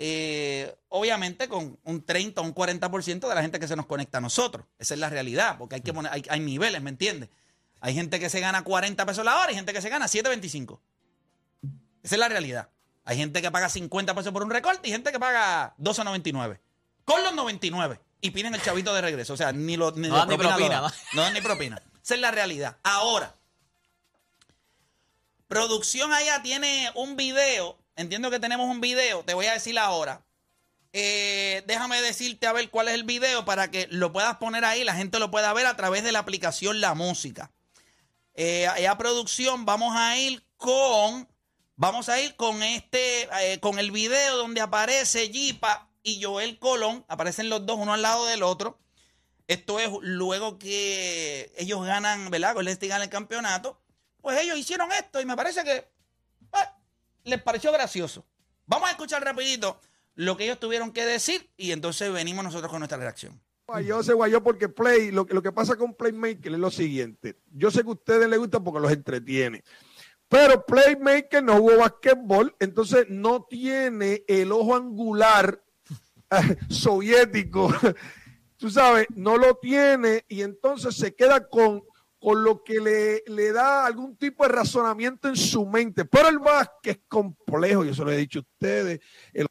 eh, 0.04 0.75
obviamente 0.88 1.49
con 1.49 1.78
un 1.84 2.04
30 2.04 2.40
o 2.40 2.44
un 2.44 2.54
40% 2.54 3.28
de 3.28 3.34
la 3.34 3.42
gente 3.42 3.61
que 3.61 3.68
se 3.68 3.76
nos 3.76 3.87
conecta 3.87 4.18
a 4.18 4.20
nosotros. 4.20 4.66
Esa 4.78 4.94
es 4.94 5.00
la 5.00 5.08
realidad, 5.08 5.58
porque 5.58 5.76
hay 5.76 5.80
que 5.80 5.92
poner, 5.92 6.12
hay, 6.12 6.25
hay 6.28 6.40
niveles, 6.40 6.82
¿me 6.82 6.90
entiendes? 6.90 7.28
Hay 7.80 7.94
gente 7.94 8.18
que 8.18 8.30
se 8.30 8.40
gana 8.40 8.64
40 8.64 9.04
pesos 9.06 9.25
la 9.25 9.38
hora 9.38 9.52
y 9.52 9.54
gente 9.54 9.72
que 9.72 9.80
se 9.82 9.88
gana 9.88 10.06
7.25. 10.06 10.80
Esa 12.02 12.14
es 12.14 12.18
la 12.18 12.28
realidad. 12.28 12.70
Hay 13.04 13.16
gente 13.16 13.42
que 13.42 13.50
paga 13.50 13.68
50 13.68 14.14
pesos 14.14 14.32
por 14.32 14.42
un 14.42 14.50
recorte 14.50 14.88
y 14.88 14.92
gente 14.92 15.12
que 15.12 15.18
paga 15.18 15.75
12.99. 15.78 16.58
Con 17.04 17.22
los 17.22 17.34
99. 17.34 18.00
Y 18.20 18.30
piden 18.30 18.54
el 18.54 18.62
chavito 18.62 18.94
de 18.94 19.00
regreso. 19.00 19.34
O 19.34 19.37
sea, 19.37 19.52
ni 19.52 19.76
lo 19.76 19.90
ni 19.92 20.08
No 20.08 20.16
dan 20.16 20.28
ni 20.28 20.37
propina. 20.37 20.92
No 21.12 21.22
dan 21.22 21.34
ni 21.34 21.40
propina. 21.40 21.82
Esa 22.02 22.14
es 22.14 22.20
la 22.20 22.30
realidad. 22.30 22.76
Ahora, 22.84 23.34
Producción 25.52 26.14
allá 26.14 26.40
tiene 26.42 26.90
un 26.94 27.14
video. 27.14 27.76
Entiendo 27.94 28.30
que 28.30 28.40
tenemos 28.40 28.71
un 28.71 28.80
video. 28.80 29.23
Te 29.23 29.35
voy 29.35 29.44
a 29.44 29.52
decir 29.52 29.78
ahora. 29.78 30.25
Eh, 30.94 31.62
déjame 31.66 32.00
decirte 32.00 32.47
a 32.47 32.54
ver 32.54 32.71
cuál 32.71 32.88
es 32.88 32.94
el 32.94 33.04
video 33.04 33.44
para 33.44 33.71
que 33.71 33.87
lo 33.90 34.12
puedas 34.12 34.38
poner 34.38 34.64
ahí. 34.64 34.82
La 34.82 34.94
gente 34.94 35.18
lo 35.18 35.30
pueda 35.30 35.52
ver 35.52 35.66
a 35.66 35.76
través 35.76 36.04
de 36.04 36.12
la 36.12 36.21
aplicación 36.21 36.80
La 36.80 36.94
Música. 36.94 37.50
Eh, 38.32 38.66
allá 38.66 38.97
producción, 38.97 39.66
vamos 39.66 39.94
a 39.94 40.16
ir 40.16 40.42
con. 40.56 41.28
Vamos 41.76 42.09
a 42.09 42.18
ir 42.18 42.35
con 42.37 42.62
este. 42.62 43.28
eh, 43.42 43.61
con 43.61 43.78
el 43.78 43.90
video 43.90 44.38
donde 44.38 44.62
aparece 44.62 45.28
Jipa 45.28 45.90
y 46.02 46.23
Joel 46.23 46.59
Colón. 46.59 47.04
Aparecen 47.09 47.50
los 47.50 47.66
dos, 47.66 47.76
uno 47.78 47.92
al 47.92 48.00
lado 48.00 48.25
del 48.25 48.42
otro. 48.42 48.78
Esto 49.49 49.78
es 49.80 49.90
luego 50.00 50.59
que 50.59 51.52
ellos 51.59 51.85
ganan, 51.85 52.30
¿verdad? 52.30 52.54
Golden 52.54 52.73
State 52.73 52.88
gana 52.88 53.04
el 53.04 53.11
campeonato. 53.11 53.81
Pues 54.23 54.41
ellos 54.41 54.57
hicieron 54.57 54.91
esto 54.93 55.21
y 55.21 55.26
me 55.26 55.37
parece 55.37 55.62
que 55.64 55.76
eh, 55.76 56.69
les 57.25 57.43
pareció 57.43 57.71
gracioso. 57.73 58.25
Vamos 58.67 58.88
a 58.88 58.93
escuchar 58.93 59.23
rapidito 59.23 59.79
lo 60.14 60.37
que 60.37 60.45
ellos 60.45 60.59
tuvieron 60.61 60.93
que 60.93 61.05
decir 61.05 61.50
y 61.57 61.73
entonces 61.73 62.11
venimos 62.12 62.45
nosotros 62.45 62.71
con 62.71 62.81
nuestra 62.81 62.99
reacción. 62.99 63.38
Guayó 63.67 64.02
se 64.02 64.12
guayó 64.12 64.43
porque 64.43 64.69
Play, 64.69 65.11
lo, 65.11 65.26
que- 65.26 65.52
pasa 65.52 65.76
con 65.76 65.95
Playmaker 65.95 66.52
es 66.52 66.59
lo 66.59 66.71
siguiente. 66.71 67.37
Yo 67.52 67.71
sé 67.71 67.83
que 67.83 67.88
a 67.88 67.93
ustedes 67.93 68.29
les 68.29 68.38
gusta 68.38 68.61
porque 68.61 68.81
los 68.81 68.93
entretiene. 68.93 69.62
Pero 70.29 70.64
Playmaker 70.64 71.43
no 71.43 71.59
jugó 71.59 71.79
basquetbol, 71.79 72.55
entonces 72.59 73.07
no 73.09 73.45
tiene 73.45 74.25
el 74.29 74.50
ojo 74.52 74.75
angular 74.76 75.62
eh, 76.31 76.57
soviético. 76.71 77.73
Tú 78.57 78.71
sabes, 78.71 79.07
no 79.14 79.37
lo 79.37 79.57
tiene 79.57 80.25
y 80.29 80.43
entonces 80.43 80.95
se 80.97 81.14
queda 81.14 81.49
con, 81.49 81.83
con 82.23 82.45
lo 82.45 82.62
que 82.62 82.79
le, 82.81 83.25
le 83.26 83.50
da 83.52 83.85
algún 83.85 84.17
tipo 84.17 84.45
de 84.45 84.50
razonamiento 84.52 85.29
en 85.29 85.37
su 85.37 85.67
mente. 85.67 86.05
Pero 86.05 86.29
el 86.29 86.38
básquet 86.38 86.99
es 86.99 87.05
complejo, 87.09 87.85
yo 87.85 87.93
se 87.95 88.05
lo 88.05 88.12
he 88.12 88.17
dicho 88.17 88.38
a 88.38 88.43
ustedes. 88.43 89.00
El 89.33 89.47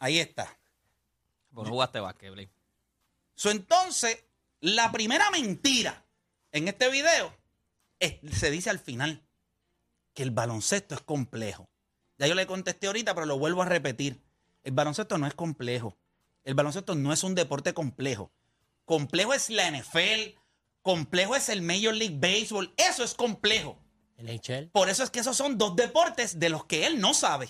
Ahí 0.00 0.18
está. 0.18 0.58
Pues 1.52 1.66
no 1.68 1.72
jugaste 1.72 2.00
básquet, 2.00 2.32
Blake. 2.32 2.50
So, 3.36 3.50
entonces, 3.50 4.24
la 4.60 4.90
primera 4.90 5.30
mentira 5.30 6.04
en 6.50 6.66
este 6.66 6.90
video 6.90 7.32
es- 8.00 8.16
se 8.36 8.50
dice 8.50 8.70
al 8.70 8.80
final 8.80 9.24
que 10.12 10.24
el 10.24 10.32
baloncesto 10.32 10.96
es 10.96 11.00
complejo. 11.02 11.68
Ya 12.18 12.26
yo 12.26 12.34
le 12.34 12.46
contesté 12.48 12.88
ahorita, 12.88 13.14
pero 13.14 13.26
lo 13.26 13.38
vuelvo 13.38 13.62
a 13.62 13.66
repetir. 13.66 14.20
El 14.64 14.72
baloncesto 14.72 15.18
no 15.18 15.26
es 15.28 15.34
complejo. 15.34 15.96
El 16.42 16.54
baloncesto 16.54 16.94
no 16.96 17.12
es 17.12 17.22
un 17.22 17.34
deporte 17.36 17.74
complejo. 17.74 18.32
Complejo 18.84 19.32
es 19.34 19.50
la 19.50 19.68
NFL, 19.68 20.36
complejo 20.84 21.34
es 21.34 21.48
el 21.48 21.62
Major 21.62 21.94
League 21.94 22.18
Baseball. 22.20 22.72
Eso 22.76 23.02
es 23.02 23.14
complejo. 23.14 23.76
NHL. 24.18 24.68
Por 24.70 24.88
eso 24.88 25.02
es 25.02 25.10
que 25.10 25.18
esos 25.18 25.36
son 25.36 25.58
dos 25.58 25.74
deportes 25.74 26.38
de 26.38 26.50
los 26.50 26.66
que 26.66 26.86
él 26.86 27.00
no 27.00 27.14
sabe. 27.14 27.48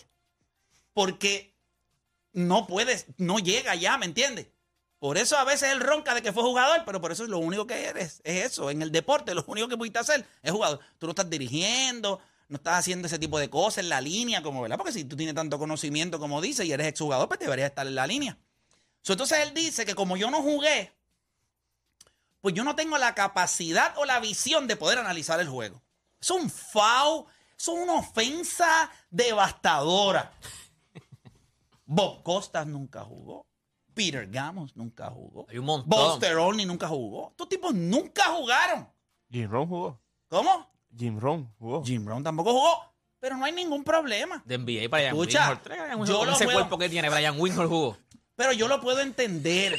Porque 0.95 1.55
no 2.33 2.67
puede, 2.67 3.05
no 3.19 3.41
llega 3.41 3.75
ya, 3.75 3.99
¿me 3.99 4.07
entiendes? 4.07 4.47
Por 5.01 5.19
eso 5.19 5.37
a 5.37 5.45
veces 5.45 5.73
él 5.73 5.81
ronca 5.81 6.15
de 6.15 6.23
que 6.23 6.33
fue 6.33 6.45
jugador, 6.45 6.85
pero 6.87 7.01
por 7.01 7.13
eso 7.13 7.25
es 7.25 7.29
lo 7.29 7.39
único 7.39 7.67
que 7.67 7.85
eres, 7.85 8.23
es 8.25 8.45
eso. 8.47 8.71
En 8.71 8.81
el 8.81 8.91
deporte, 8.91 9.35
lo 9.35 9.45
único 9.47 9.69
que 9.69 9.77
pudiste 9.77 9.99
hacer 9.99 10.25
es 10.41 10.53
jugador. 10.53 10.81
Tú 10.99 11.07
no 11.07 11.11
estás 11.11 11.29
dirigiendo, 11.29 12.21
no 12.49 12.57
estás 12.57 12.79
haciendo 12.79 13.07
ese 13.07 13.19
tipo 13.19 13.39
de 13.39 13.51
cosas 13.51 13.79
en 13.79 13.91
la 13.91 14.01
línea, 14.01 14.43
como, 14.43 14.63
¿verdad? 14.63 14.79
Porque 14.79 14.93
si 14.93 15.05
tú 15.05 15.17
tienes 15.17 15.35
tanto 15.35 15.59
conocimiento 15.59 16.19
como 16.19 16.41
dice 16.41 16.65
y 16.65 16.73
eres 16.73 16.87
exjugador, 16.87 17.29
pues 17.29 17.41
deberías 17.41 17.69
estar 17.69 17.87
en 17.87 17.97
la 17.97 18.07
línea. 18.07 18.39
So, 19.03 19.13
entonces 19.13 19.41
él 19.41 19.53
dice 19.53 19.85
que 19.85 19.95
como 19.95 20.17
yo 20.17 20.31
no 20.31 20.41
jugué, 20.41 20.93
pues 22.45 22.55
yo 22.55 22.63
no 22.63 22.77
tengo 22.77 22.99
la 22.99 23.15
capacidad 23.15 23.97
o 23.97 24.05
la 24.05 24.21
visión 24.21 24.67
de 24.67 24.77
poder 24.77 24.99
analizar 24.99 25.41
el 25.41 25.49
juego. 25.49 25.83
Es 26.21 26.31
un 26.31 26.51
foul, 26.51 27.25
es 27.59 27.69
una 27.69 27.95
ofensa 27.95 28.91
devastadora. 29.09 30.31
Bob 31.87 32.23
Costas 32.23 32.67
nunca 32.67 33.03
jugó. 33.03 33.47
Peter 33.95 34.29
Gamos 34.31 34.77
nunca 34.77 35.09
jugó. 35.09 35.47
Hay 35.49 35.57
un 35.57 35.65
montón. 35.65 35.89
Buster 35.89 36.37
Olney 36.37 36.67
nunca 36.67 36.87
jugó. 36.87 37.31
Estos 37.31 37.49
tipos 37.49 37.73
nunca 37.73 38.25
jugaron. 38.25 38.91
Jim 39.31 39.51
Rohn 39.51 39.67
jugó. 39.67 40.03
¿Cómo? 40.29 40.71
Jim 40.95 41.19
Rohn 41.19 41.51
jugó. 41.59 41.83
Jim 41.83 42.05
Brown 42.05 42.23
tampoco 42.23 42.53
jugó. 42.53 42.95
Pero 43.21 43.39
no 43.39 43.47
hay 43.47 43.53
ningún 43.53 43.85
problema. 43.85 44.43
De 44.45 44.59
NBA, 44.59 44.89
Brian 44.91 45.15
Escucha. 45.15 45.59
Brian 45.65 45.93
Winhorst, 45.99 46.13
yo 46.13 46.25
lo 46.27 46.33
ese 46.33 46.45
puedo- 46.45 46.59
cuerpo 46.59 46.77
que 46.77 46.91
tiene, 46.91 47.09
Brian 47.09 47.41
Winhorst 47.41 47.71
jugó. 47.71 47.97
Pero 48.37 48.53
yo 48.53 48.69
lo 48.69 48.83
puedo 48.83 49.01
entender. 49.01 49.79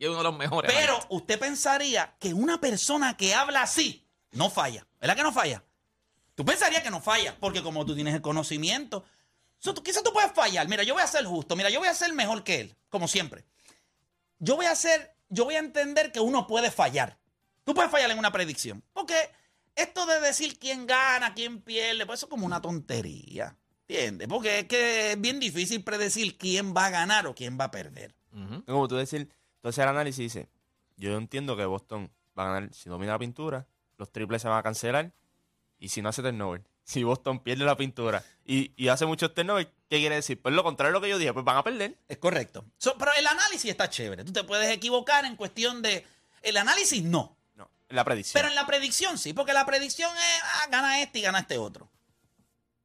Y 0.00 0.04
es 0.04 0.08
uno 0.08 0.18
de 0.18 0.24
los 0.24 0.36
mejores. 0.36 0.72
Pero 0.74 0.98
usted 1.10 1.38
pensaría 1.38 2.16
que 2.18 2.32
una 2.34 2.58
persona 2.60 3.16
que 3.16 3.34
habla 3.34 3.62
así 3.62 4.04
no 4.32 4.48
falla. 4.50 4.86
¿Verdad 5.00 5.14
que 5.14 5.22
no 5.22 5.30
falla? 5.32 5.62
Tú 6.34 6.44
pensarías 6.44 6.82
que 6.82 6.90
no 6.90 7.00
falla, 7.02 7.36
porque 7.38 7.62
como 7.62 7.84
tú 7.84 7.94
tienes 7.94 8.14
el 8.14 8.22
conocimiento. 8.22 9.04
So, 9.58 9.74
tú- 9.74 9.82
quizás 9.82 10.02
tú 10.02 10.10
puedes 10.12 10.32
fallar. 10.32 10.66
Mira, 10.68 10.82
yo 10.84 10.94
voy 10.94 11.02
a 11.02 11.06
ser 11.06 11.24
justo. 11.26 11.54
Mira, 11.54 11.68
yo 11.68 11.80
voy 11.80 11.88
a 11.88 11.94
ser 11.94 12.12
mejor 12.14 12.42
que 12.42 12.60
él, 12.62 12.76
como 12.88 13.06
siempre. 13.08 13.44
Yo 14.38 14.56
voy 14.56 14.64
a 14.66 14.74
ser, 14.74 15.14
yo 15.28 15.44
voy 15.44 15.56
a 15.56 15.58
entender 15.58 16.12
que 16.12 16.20
uno 16.20 16.46
puede 16.46 16.70
fallar. 16.70 17.18
Tú 17.64 17.74
puedes 17.74 17.90
fallar 17.90 18.10
en 18.10 18.18
una 18.18 18.32
predicción. 18.32 18.82
Porque 18.94 19.14
esto 19.76 20.06
de 20.06 20.18
decir 20.20 20.58
quién 20.58 20.86
gana, 20.86 21.34
quién 21.34 21.60
pierde, 21.60 22.06
pues 22.06 22.20
eso 22.20 22.26
es 22.26 22.30
como 22.30 22.46
una 22.46 22.62
tontería. 22.62 23.54
¿Entiendes? 23.86 24.28
Porque 24.28 24.60
es 24.60 24.64
que 24.66 25.12
es 25.12 25.20
bien 25.20 25.40
difícil 25.40 25.84
predecir 25.84 26.38
quién 26.38 26.74
va 26.74 26.86
a 26.86 26.90
ganar 26.90 27.26
o 27.26 27.34
quién 27.34 27.58
va 27.60 27.64
a 27.64 27.70
perder. 27.70 28.14
Ujú. 28.32 28.64
Como 28.64 28.88
tú 28.88 28.96
decir, 28.96 29.28
haces 29.68 29.82
el 29.82 29.88
análisis 29.88 30.18
y 30.18 30.22
dices, 30.24 30.46
yo 30.96 31.16
entiendo 31.16 31.56
que 31.56 31.64
Boston 31.64 32.10
va 32.38 32.44
a 32.44 32.52
ganar 32.52 32.74
si 32.74 32.88
domina 32.88 33.12
la 33.12 33.18
pintura, 33.18 33.66
los 33.98 34.10
triples 34.10 34.42
se 34.42 34.48
van 34.48 34.58
a 34.58 34.62
cancelar 34.62 35.12
y 35.78 35.88
si 35.88 36.02
no 36.02 36.08
hace 36.08 36.22
turnover. 36.22 36.62
Si 36.82 37.04
Boston 37.04 37.38
pierde 37.38 37.64
la 37.64 37.76
pintura 37.76 38.24
y, 38.44 38.72
y 38.74 38.88
hace 38.88 39.06
muchos 39.06 39.32
turnovers, 39.32 39.68
¿qué 39.88 39.98
quiere 39.98 40.16
decir? 40.16 40.42
Pues 40.42 40.52
lo 40.52 40.64
contrario 40.64 40.90
de 40.90 40.98
lo 40.98 41.00
que 41.00 41.08
yo 41.08 41.18
dije, 41.18 41.32
pues 41.32 41.44
van 41.44 41.58
a 41.58 41.62
perder. 41.62 41.96
Es 42.08 42.18
correcto. 42.18 42.64
So, 42.78 42.98
pero 42.98 43.12
el 43.16 43.24
análisis 43.28 43.70
está 43.70 43.88
chévere. 43.88 44.24
Tú 44.24 44.32
te 44.32 44.42
puedes 44.42 44.68
equivocar 44.72 45.24
en 45.24 45.36
cuestión 45.36 45.82
de... 45.82 46.04
El 46.42 46.56
análisis 46.56 47.04
no. 47.04 47.36
No, 47.54 47.70
en 47.88 47.94
la 47.94 48.02
predicción. 48.02 48.40
Pero 48.40 48.48
en 48.48 48.56
la 48.56 48.66
predicción 48.66 49.18
sí, 49.18 49.32
porque 49.32 49.52
la 49.52 49.64
predicción 49.66 50.10
es, 50.16 50.42
ah, 50.42 50.66
gana 50.68 51.00
este 51.00 51.20
y 51.20 51.22
gana 51.22 51.38
este 51.38 51.58
otro. 51.58 51.88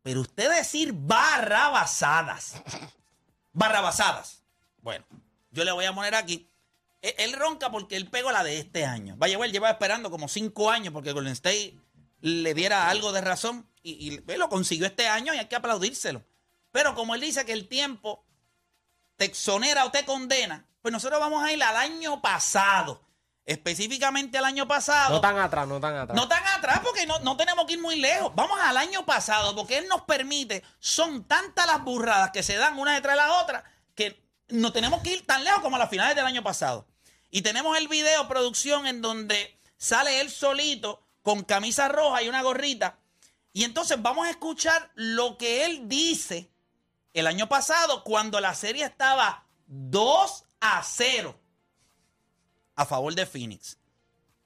Pero 0.03 0.22
usted 0.22 0.55
decir 0.55 0.94
barrabasadas. 0.94 2.62
Barrabasadas. 3.53 4.44
Bueno, 4.84 5.03
yo 5.50 5.63
le 5.63 5.72
voy 5.72 5.86
a 5.86 5.96
poner 5.96 6.13
aquí. 6.13 6.48
E- 7.07 7.15
Él 7.24 7.33
ronca 7.33 7.71
porque 7.71 7.95
él 7.95 8.09
pegó 8.09 8.31
la 8.31 8.43
de 8.43 8.57
este 8.59 8.85
año. 8.85 9.15
Vaya, 9.17 9.38
él 9.43 9.51
lleva 9.51 9.69
esperando 9.69 10.09
como 10.12 10.27
cinco 10.27 10.71
años 10.71 10.93
porque 10.93 11.12
Golden 11.12 11.33
State 11.33 11.77
le 12.21 12.53
diera 12.53 12.89
algo 12.89 13.12
de 13.12 13.21
razón 13.21 13.69
y, 13.83 14.13
y, 14.13 14.19
pues, 14.21 14.38
lo 14.38 14.50
consiguió 14.50 14.85
este 14.88 15.07
año 15.07 15.33
y 15.33 15.38
hay 15.38 15.45
que 15.47 15.55
aplaudírselo. 15.55 16.24
Pero 16.71 16.95
como 16.95 17.15
él 17.15 17.21
dice 17.21 17.45
que 17.45 17.53
el 17.53 17.67
tiempo 17.67 18.25
te 19.17 19.25
exonera 19.25 19.85
o 19.85 19.91
te 19.91 20.03
condena, 20.05 20.65
pues 20.81 20.91
nosotros 20.91 21.19
vamos 21.19 21.43
a 21.43 21.51
ir 21.51 21.62
al 21.63 21.75
año 21.75 22.21
pasado. 22.21 23.01
Específicamente 23.45 24.39
al 24.39 24.45
año 24.45 24.67
pasado. 24.67 25.13
No 25.15 25.21
tan 25.21 25.38
atrás, 25.38 25.67
no 25.67 25.79
tan 25.79 25.95
atrás. 25.95 26.15
No 26.15 26.27
tan 26.27 26.43
atrás 26.47 26.79
porque 26.83 27.05
no, 27.05 27.19
no 27.19 27.38
tenemos 27.38 27.65
que 27.65 27.74
ir 27.74 27.81
muy 27.81 27.95
lejos. 28.00 28.31
Vamos 28.33 28.59
al 28.59 28.75
año 28.75 29.05
pasado 29.05 29.55
porque 29.55 29.77
él 29.77 29.88
nos 29.88 30.01
permite, 30.01 30.63
son 30.79 31.24
tantas 31.25 31.67
las 31.67 31.83
burradas 31.83 32.31
que 32.31 32.41
se 32.41 32.55
dan 32.55 32.79
una 32.79 32.95
detrás 32.95 33.13
de 33.15 33.21
la 33.21 33.39
otra 33.39 33.63
que 33.93 34.19
no 34.50 34.74
tenemos 34.74 35.01
que 35.03 35.13
ir 35.13 35.25
tan 35.27 35.43
lejos 35.43 35.62
como 35.62 35.75
a 35.75 35.79
las 35.79 35.89
finales 35.91 36.15
del 36.15 36.25
año 36.25 36.41
pasado. 36.43 36.88
Y 37.36 37.42
tenemos 37.42 37.77
el 37.77 37.89
video 37.89 38.30
producción 38.30 38.88
en 38.88 39.01
donde 39.01 39.60
sale 39.75 40.22
él 40.22 40.32
solito 40.32 41.06
con 41.22 41.44
camisa 41.44 41.89
roja 41.89 42.24
y 42.24 42.30
una 42.30 42.42
gorrita. 42.42 42.98
Y 43.51 43.65
entonces 43.65 44.01
vamos 44.01 44.25
a 44.25 44.30
escuchar 44.30 44.89
lo 44.96 45.38
que 45.38 45.65
él 45.65 45.89
dice 45.89 46.50
el 47.13 47.27
año 47.27 47.50
pasado 47.50 48.06
cuando 48.06 48.39
la 48.39 48.56
serie 48.56 48.86
estaba 48.86 49.44
2 49.68 50.46
a 50.62 50.82
0 50.82 51.38
a 52.77 52.86
favor 52.86 53.13
de 53.13 53.25
Phoenix. 53.25 53.80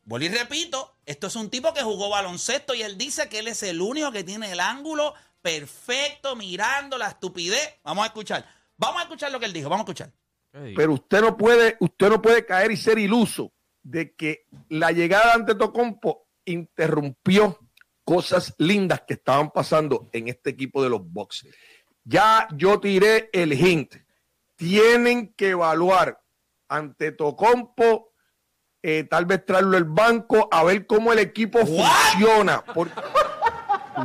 Vuelvo 0.04 0.26
y 0.26 0.30
repito, 0.30 0.96
esto 1.06 1.28
es 1.28 1.36
un 1.36 1.52
tipo 1.52 1.72
que 1.76 1.84
jugó 1.84 2.10
baloncesto 2.10 2.74
y 2.74 2.82
él 2.82 2.98
dice 2.98 3.30
que 3.30 3.38
él 3.38 3.50
es 3.50 3.62
el 3.62 3.82
único 3.82 4.12
que 4.12 4.24
tiene 4.24 4.52
el 4.52 4.60
ángulo 4.60 5.14
perfecto 5.44 6.36
mirando 6.36 6.98
la 6.98 7.10
estupidez. 7.10 7.76
Vamos 7.84 8.06
a 8.06 8.08
escuchar. 8.08 8.52
Vamos 8.78 9.00
a 9.00 9.04
escuchar 9.04 9.32
lo 9.32 9.40
que 9.40 9.46
él 9.46 9.54
dijo. 9.54 9.70
Vamos 9.70 9.82
a 9.82 9.92
escuchar. 9.92 10.12
Pero 10.52 10.94
usted 10.94 11.22
no 11.22 11.38
puede, 11.38 11.78
usted 11.80 12.10
no 12.10 12.22
puede 12.22 12.46
caer 12.46 12.72
y 12.72 12.78
ser 12.78 12.98
iluso 12.98 13.52
de 13.84 14.14
que 14.14 14.46
la 14.70 14.92
llegada 14.92 15.34
ante 15.34 15.56
Tocompo 15.56 16.28
interrumpió 16.46 17.60
cosas 18.04 18.56
lindas 18.58 19.04
que 19.08 19.14
estaban 19.14 19.52
pasando 19.52 20.10
en 20.12 20.28
este 20.28 20.50
equipo 20.50 20.84
de 20.84 20.90
los 20.90 21.02
Bucks. 21.08 21.46
Ya 22.04 22.48
yo 22.56 22.80
tiré 22.80 23.30
el 23.34 23.54
hint. 23.54 23.96
Tienen 24.56 25.34
que 25.36 25.50
evaluar 25.50 26.20
ante 26.68 27.12
Tocompo, 27.12 28.14
eh, 28.82 29.04
tal 29.04 29.26
vez 29.26 29.46
traerlo 29.46 29.78
al 29.78 29.84
banco 29.84 30.48
a 30.52 30.64
ver 30.64 30.88
cómo 30.88 31.14
el 31.14 31.20
equipo 31.20 31.60
funciona. 31.60 32.64
Porque, 32.66 33.00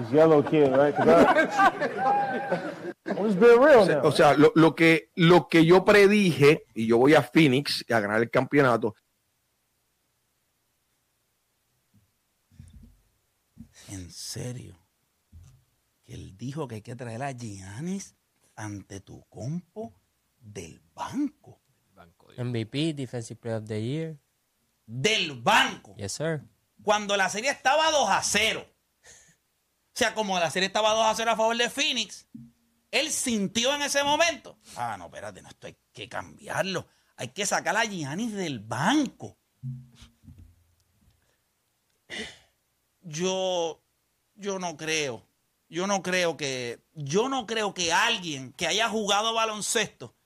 He's 0.00 0.10
yellow 0.12 0.42
kid, 0.42 0.68
right? 0.76 0.94
'Cause 0.94 1.08
I- 1.08 2.60
I'm 3.06 3.26
just 3.26 3.38
being 3.38 3.60
real 3.60 3.86
now. 3.86 4.02
o 4.04 4.12
sea, 4.12 4.34
lo, 4.34 4.50
lo 4.54 4.74
que, 4.74 5.10
lo 5.14 5.46
que 5.48 5.64
yo 5.64 5.84
predije, 5.84 6.64
y 6.74 6.86
yo 6.86 6.98
voy 6.98 7.14
a 7.14 7.22
Phoenix 7.22 7.84
a 7.90 8.00
ganar 8.00 8.20
el 8.20 8.30
campeonato, 8.30 8.94
En 13.88 14.10
serio. 14.10 14.78
Que 16.04 16.14
él 16.14 16.36
dijo 16.36 16.66
que 16.68 16.76
hay 16.76 16.82
que 16.82 16.96
traer 16.96 17.22
a 17.22 17.32
Giannis 17.32 18.14
ante 18.56 19.00
tu 19.00 19.24
compo 19.28 19.94
del 20.40 20.80
banco. 20.94 21.60
MVP, 22.36 22.92
Defensive 22.94 23.38
Player 23.40 23.58
of 23.60 23.68
the 23.68 23.80
Year. 23.82 24.18
Del 24.86 25.40
banco. 25.40 25.94
Yes, 25.96 26.12
sir. 26.12 26.42
Cuando 26.82 27.16
la 27.16 27.28
serie 27.28 27.50
estaba 27.50 27.90
2 27.90 28.08
a 28.10 28.22
0. 28.22 28.66
O 29.94 29.96
sea, 29.96 30.12
como 30.12 30.36
la 30.40 30.50
serie 30.50 30.66
estaba 30.66 30.92
2 30.92 31.06
a 31.06 31.14
0 31.14 31.30
a 31.30 31.36
favor 31.36 31.56
de 31.56 31.70
Phoenix, 31.70 32.26
él 32.90 33.12
sintió 33.12 33.72
en 33.76 33.82
ese 33.82 34.02
momento. 34.02 34.58
Ah, 34.74 34.96
no, 34.98 35.04
espérate, 35.04 35.40
no, 35.40 35.48
esto 35.48 35.68
hay 35.68 35.76
que 35.92 36.08
cambiarlo. 36.08 36.88
Hay 37.16 37.28
que 37.28 37.46
sacar 37.46 37.76
a 37.76 37.84
Giannis 37.84 38.32
del 38.32 38.58
banco. 38.58 39.38
Yo, 43.02 43.80
yo 44.34 44.58
no 44.58 44.76
creo. 44.76 45.24
Yo 45.68 45.86
no 45.86 46.02
creo 46.02 46.36
que. 46.36 46.80
Yo 46.94 47.28
no 47.28 47.46
creo 47.46 47.72
que 47.72 47.92
alguien 47.92 48.52
que 48.52 48.66
haya 48.66 48.88
jugado 48.88 49.32
baloncesto 49.32 50.16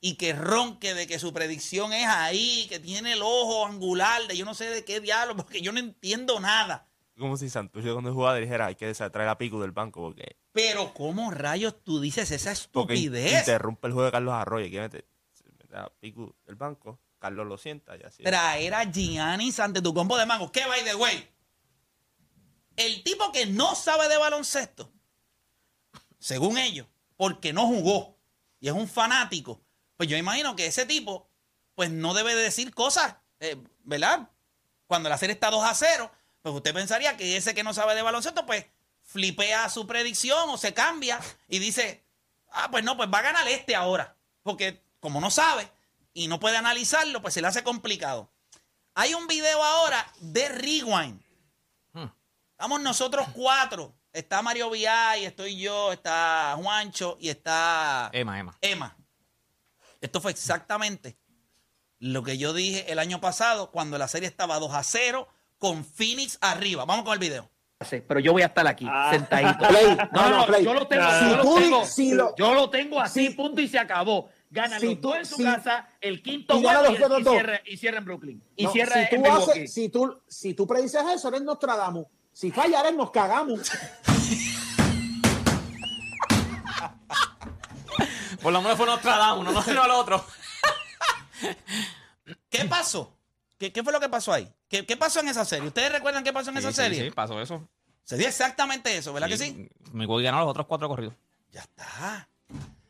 y 0.00 0.14
que 0.14 0.32
ronque 0.32 0.94
de 0.94 1.06
que 1.06 1.18
su 1.18 1.34
predicción 1.34 1.92
es 1.92 2.06
ahí, 2.06 2.66
que 2.70 2.80
tiene 2.80 3.12
el 3.12 3.22
ojo 3.22 3.66
angular, 3.66 4.26
de 4.26 4.38
yo 4.38 4.46
no 4.46 4.54
sé 4.54 4.70
de 4.70 4.86
qué 4.86 5.00
diablo, 5.00 5.36
porque 5.36 5.60
yo 5.60 5.70
no 5.70 5.80
entiendo 5.80 6.40
nada. 6.40 6.88
Como 7.18 7.36
si 7.36 7.50
Santurce 7.50 7.92
cuando 7.92 8.12
jugaba 8.12 8.36
dijera, 8.36 8.66
hay 8.66 8.74
que 8.74 8.92
traer 8.94 9.28
a 9.28 9.36
Pico 9.36 9.60
del 9.60 9.72
banco 9.72 10.00
porque, 10.00 10.36
Pero, 10.52 10.94
¿cómo 10.94 11.30
rayos 11.30 11.82
tú 11.84 12.00
dices 12.00 12.30
esa 12.30 12.52
estupidez? 12.52 13.40
interrumpe 13.40 13.86
el 13.88 13.92
juego 13.92 14.06
de 14.06 14.12
Carlos 14.12 14.34
Arroyo. 14.34 14.66
Quiere 14.68 14.84
meter, 14.84 15.06
se 15.32 15.44
mete 15.50 15.76
a 15.76 15.88
Pico 16.00 16.34
del 16.46 16.56
banco, 16.56 16.98
Carlos 17.18 17.46
lo 17.46 17.58
sienta 17.58 17.96
y 17.96 18.02
así. 18.02 18.22
Traer 18.22 18.74
a 18.74 18.84
Giannis 18.90 19.60
ante 19.60 19.82
tu 19.82 19.92
combo 19.92 20.16
de 20.16 20.26
mango. 20.26 20.50
¿Qué 20.50 20.66
by 20.66 20.84
the 20.84 20.94
way? 20.94 21.28
El 22.76 23.02
tipo 23.02 23.30
que 23.30 23.44
no 23.46 23.74
sabe 23.74 24.08
de 24.08 24.16
baloncesto, 24.16 24.90
según 26.18 26.56
ellos, 26.56 26.86
porque 27.16 27.52
no 27.52 27.66
jugó 27.66 28.18
y 28.58 28.68
es 28.68 28.74
un 28.74 28.88
fanático, 28.88 29.60
pues 29.96 30.08
yo 30.08 30.16
imagino 30.16 30.56
que 30.56 30.66
ese 30.66 30.86
tipo, 30.86 31.28
pues 31.74 31.90
no 31.90 32.14
debe 32.14 32.34
de 32.34 32.42
decir 32.42 32.72
cosas, 32.74 33.16
eh, 33.40 33.56
¿verdad? 33.84 34.30
Cuando 34.86 35.08
la 35.10 35.18
serie 35.18 35.34
está 35.34 35.50
2 35.50 35.62
a 35.64 35.74
0, 35.74 36.10
pues 36.42 36.54
usted 36.54 36.74
pensaría 36.74 37.16
que 37.16 37.36
ese 37.36 37.54
que 37.54 37.62
no 37.62 37.72
sabe 37.72 37.94
de 37.94 38.02
baloncesto, 38.02 38.44
pues 38.44 38.66
flipea 39.02 39.68
su 39.68 39.86
predicción 39.86 40.50
o 40.50 40.58
se 40.58 40.74
cambia 40.74 41.20
y 41.48 41.58
dice, 41.58 42.04
ah, 42.50 42.68
pues 42.70 42.84
no, 42.84 42.96
pues 42.96 43.08
va 43.12 43.18
a 43.18 43.22
ganar 43.22 43.48
este 43.48 43.74
ahora. 43.74 44.16
Porque 44.42 44.84
como 45.00 45.20
no 45.20 45.30
sabe 45.30 45.70
y 46.12 46.28
no 46.28 46.40
puede 46.40 46.56
analizarlo, 46.56 47.22
pues 47.22 47.34
se 47.34 47.40
le 47.40 47.46
hace 47.46 47.62
complicado. 47.62 48.32
Hay 48.94 49.14
un 49.14 49.26
video 49.26 49.62
ahora 49.62 50.12
de 50.20 50.48
Rewind. 50.48 51.22
Estamos 52.50 52.80
nosotros 52.80 53.26
cuatro. 53.32 53.94
Está 54.12 54.42
Mario 54.42 54.68
Viay, 54.70 55.24
estoy 55.24 55.58
yo, 55.58 55.90
está 55.90 56.54
Juancho 56.56 57.16
y 57.18 57.30
está 57.30 58.10
Emma, 58.12 58.38
Emma. 58.38 58.58
Emma. 58.60 58.96
Esto 60.02 60.20
fue 60.20 60.32
exactamente 60.32 61.16
lo 61.98 62.22
que 62.22 62.36
yo 62.36 62.52
dije 62.52 62.92
el 62.92 62.98
año 62.98 63.20
pasado 63.20 63.70
cuando 63.70 63.96
la 63.96 64.08
serie 64.08 64.28
estaba 64.28 64.58
2 64.58 64.74
a 64.74 64.82
0 64.82 65.28
con 65.62 65.84
Phoenix 65.84 66.38
arriba. 66.40 66.84
Vamos 66.84 67.04
con 67.04 67.12
el 67.12 67.20
video. 67.20 67.48
pero 68.08 68.18
yo 68.18 68.32
voy 68.32 68.42
a 68.42 68.46
estar 68.46 68.66
aquí, 68.66 68.84
sentadito. 69.12 69.68
Play, 69.68 69.96
No, 70.12 70.28
no, 70.28 70.46
Play. 70.46 70.64
yo 70.64 70.74
lo 70.74 70.88
tengo, 70.88 71.04
Si 71.04 71.30
yo, 71.30 71.36
lo 71.36 71.42
tú 71.44 71.54
tengo 71.60 71.84
si 71.86 72.12
lo- 72.14 72.34
yo 72.36 72.52
lo 72.54 72.68
tengo 72.68 73.00
así, 73.00 73.28
si- 73.28 73.34
punto 73.34 73.60
y 73.60 73.68
se 73.68 73.78
acabó. 73.78 74.28
Ganan 74.50 74.80
si 74.80 74.86
los 74.86 74.94
tú- 75.00 75.08
dos 75.08 75.16
en 75.18 75.24
su 75.26 75.36
si- 75.36 75.44
casa, 75.44 75.88
el 76.00 76.20
quinto 76.20 76.58
y 76.58 76.62
gana 76.62 76.78
juego 76.80 76.92
los 76.92 77.00
y, 77.00 77.02
otros 77.04 77.20
y 77.20 77.22
dos. 77.22 77.32
cierra, 77.34 77.60
y 77.64 77.76
cierra 77.76 77.98
en 77.98 78.04
Brooklyn. 78.04 78.42
Y 78.56 78.64
No, 78.64 78.72
cierra 78.72 78.94
si, 78.94 78.98
en 79.00 79.08
tú 79.10 79.16
Milwaukee. 79.28 79.50
haces, 79.52 79.72
si, 79.72 79.88
tú, 79.88 80.20
si 80.26 80.54
tú 80.54 80.66
predices 80.66 81.02
eso, 81.14 81.28
eres 81.28 81.42
Nostradamus. 81.42 82.06
Si 82.32 82.50
fallares, 82.50 82.92
nos 82.94 83.12
cagamos. 83.12 83.70
Por 88.42 88.52
lo 88.52 88.60
menos 88.62 88.76
fue 88.76 88.86
Nostradamus, 88.86 89.44
no 89.44 89.52
nos 89.52 89.64
tiró 89.64 89.84
al 89.84 89.90
otro. 89.92 90.24
¿Qué 92.50 92.64
pasó? 92.64 93.16
¿Qué, 93.62 93.72
qué 93.72 93.84
fue 93.84 93.92
lo 93.92 94.00
que 94.00 94.08
pasó 94.08 94.32
ahí? 94.32 94.52
¿Qué, 94.68 94.84
qué 94.84 94.96
pasó 94.96 95.20
en 95.20 95.28
esa 95.28 95.44
serie? 95.44 95.68
¿Ustedes 95.68 95.92
recuerdan 95.92 96.24
qué 96.24 96.32
pasó 96.32 96.50
en 96.50 96.56
esa 96.56 96.70
Sí, 96.70 96.78
serie? 96.78 97.04
Sí, 97.04 97.10
pasó 97.12 97.40
eso. 97.40 97.68
Se 98.02 98.16
dio 98.16 98.26
exactamente 98.26 98.96
eso, 98.96 99.12
¿verdad 99.12 99.28
que 99.28 99.38
sí? 99.38 99.68
Milwaukee 99.92 100.24
ganó 100.24 100.40
los 100.40 100.48
otros 100.48 100.66
cuatro 100.66 100.88
corridos. 100.88 101.14
Ya 101.52 101.60
está. 101.60 102.28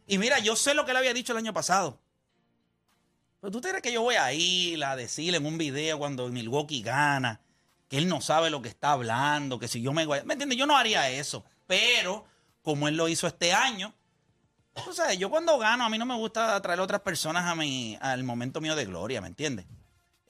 Y 0.07 0.17
mira, 0.17 0.39
yo 0.39 0.57
sé 0.57 0.73
lo 0.73 0.87
que 0.87 0.95
le 0.95 1.01
había 1.01 1.13
dicho 1.13 1.33
el 1.35 1.39
año 1.39 1.53
pasado. 1.53 2.01
Pero 3.43 3.51
tú 3.51 3.61
te 3.61 3.69
crees 3.69 3.83
que 3.83 3.93
yo 3.93 4.01
voy 4.01 4.15
a 4.15 4.33
ir 4.33 4.83
a 4.83 4.97
decirle 4.97 5.37
en 5.37 5.45
un 5.45 5.59
video 5.59 5.99
cuando 5.99 6.27
Milwaukee 6.31 6.81
gana 6.81 7.43
que 7.91 7.99
él 7.99 8.09
no 8.09 8.23
sabe 8.23 8.49
lo 8.49 8.63
que 8.63 8.71
está 8.71 8.93
hablando, 8.93 9.59
que 9.59 9.69
si 9.69 9.83
yo 9.83 9.93
me... 9.93 10.07
¿Me 10.07 10.33
entiendes? 10.33 10.57
Yo 10.57 10.65
no 10.65 10.75
haría 10.75 11.11
eso. 11.11 11.45
Pero, 11.67 12.25
como 12.63 12.89
él 12.89 12.97
lo 12.97 13.09
hizo 13.09 13.27
este 13.27 13.53
año, 13.53 13.93
Tú 14.87 14.95
sabes, 14.95 15.19
yo 15.19 15.29
cuando 15.29 15.59
gano, 15.59 15.85
a 15.85 15.91
mí 15.91 15.99
no 15.99 16.07
me 16.07 16.17
gusta 16.17 16.59
traer 16.63 16.81
a 16.81 16.83
otras 16.83 17.03
personas 17.03 17.45
a 17.45 17.55
mi, 17.55 17.99
al 18.01 18.25
momento 18.25 18.59
mío 18.63 18.75
de 18.75 18.87
gloria, 18.87 19.21
¿me 19.21 19.29
entiendes? 19.29 19.67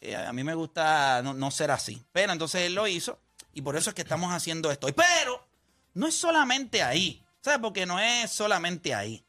Eh, 0.05 0.17
a 0.17 0.33
mí 0.33 0.43
me 0.43 0.55
gusta 0.55 1.23
no, 1.23 1.33
no 1.33 1.51
ser 1.53 1.71
así. 1.71 2.03
Pero 2.13 2.33
entonces 2.33 2.63
él 2.63 2.75
lo 2.75 2.89
hizo 2.89 3.21
y 3.55 3.63
por 3.63 3.77
eso 3.77 3.91
es 3.91 3.95
que 3.95 4.03
estamos 4.03 4.33
haciendo 4.33 4.71
esto. 4.71 4.89
Pero 4.89 5.47
no 5.95 6.09
es 6.09 6.15
solamente 6.17 6.83
ahí, 6.83 7.25
¿sabes? 7.41 7.61
Porque 7.61 7.87
no 7.87 8.01
es 8.01 8.31
solamente 8.31 8.95
ahí. 8.95 9.25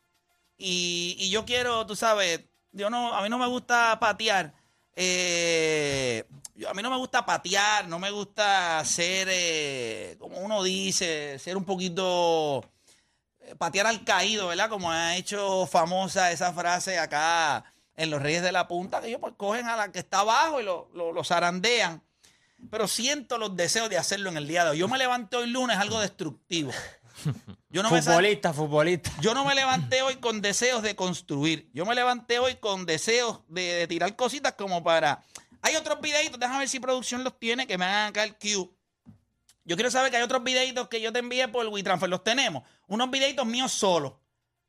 Y, 0.57 1.15
y 1.19 1.29
yo 1.29 1.45
quiero, 1.45 1.85
tú 1.85 1.95
sabes, 1.95 2.41
yo 2.71 2.89
no, 2.89 3.13
a 3.13 3.21
mí 3.21 3.29
no 3.29 3.37
me 3.37 3.47
gusta 3.47 3.99
patear. 3.99 4.53
eh, 4.95 6.25
a 6.67 6.73
mí 6.73 6.81
no 6.81 6.89
me 6.89 6.97
gusta 6.97 7.25
patear, 7.25 7.87
no 7.87 7.99
me 7.99 8.11
gusta 8.11 8.83
ser, 8.85 9.27
eh, 9.31 10.15
como 10.19 10.37
uno 10.39 10.63
dice, 10.63 11.37
ser 11.39 11.57
un 11.57 11.65
poquito 11.65 12.63
patear 13.57 13.87
al 13.87 14.03
caído, 14.03 14.47
¿verdad? 14.47 14.69
Como 14.69 14.91
ha 14.91 15.17
hecho 15.17 15.65
famosa 15.67 16.31
esa 16.31 16.53
frase 16.53 16.97
acá 16.97 17.63
en 17.95 18.09
Los 18.09 18.21
Reyes 18.21 18.41
de 18.43 18.51
la 18.51 18.67
Punta, 18.67 19.01
que 19.01 19.07
ellos 19.07 19.19
pues 19.21 19.33
cogen 19.37 19.67
a 19.67 19.75
la 19.75 19.91
que 19.91 19.99
está 19.99 20.19
abajo 20.19 20.59
y 20.59 20.63
lo, 20.63 20.89
lo, 20.93 21.11
lo 21.11 21.23
zarandean. 21.23 22.01
Pero 22.71 22.87
siento 22.87 23.37
los 23.37 23.55
deseos 23.55 23.89
de 23.89 23.97
hacerlo 23.97 24.29
en 24.29 24.37
el 24.37 24.47
día 24.47 24.63
de 24.63 24.71
hoy. 24.71 24.77
Yo 24.77 24.87
me 24.87 24.97
levanté 24.97 25.35
hoy 25.37 25.47
lunes 25.47 25.77
algo 25.77 25.99
destructivo. 25.99 26.71
Yo 27.69 27.83
no 27.83 27.91
me 27.91 28.01
sa- 28.01 28.11
futbolista, 28.11 28.53
futbolista. 28.53 29.11
yo 29.21 29.33
no 29.33 29.43
me 29.45 29.53
levanté 29.53 30.01
hoy 30.01 30.15
con 30.17 30.41
deseos 30.41 30.81
de 30.81 30.95
construir. 30.95 31.69
Yo 31.73 31.85
me 31.85 31.93
levanté 31.95 32.39
hoy 32.39 32.55
con 32.55 32.85
deseos 32.85 33.41
de, 33.47 33.61
de 33.73 33.87
tirar 33.87 34.15
cositas 34.15 34.53
como 34.53 34.83
para. 34.83 35.23
Hay 35.61 35.75
otros 35.75 35.99
videitos, 36.01 36.39
déjame 36.39 36.59
ver 36.59 36.69
si 36.69 36.79
producción 36.79 37.23
los 37.23 37.37
tiene, 37.39 37.67
que 37.67 37.77
me 37.77 37.85
hagan 37.85 38.09
acá 38.09 38.23
el 38.23 38.35
cue. 38.35 38.69
Yo 39.65 39.75
quiero 39.75 39.89
saber 39.91 40.11
que 40.11 40.17
hay 40.17 40.23
otros 40.23 40.43
videitos 40.43 40.87
que 40.89 40.99
yo 41.01 41.13
te 41.13 41.19
envié 41.19 41.47
por 41.47 41.65
WeTransfer. 41.67 42.09
Los 42.09 42.23
tenemos. 42.23 42.63
Unos 42.87 43.09
videitos 43.11 43.45
míos 43.45 43.71
solos. 43.71 44.13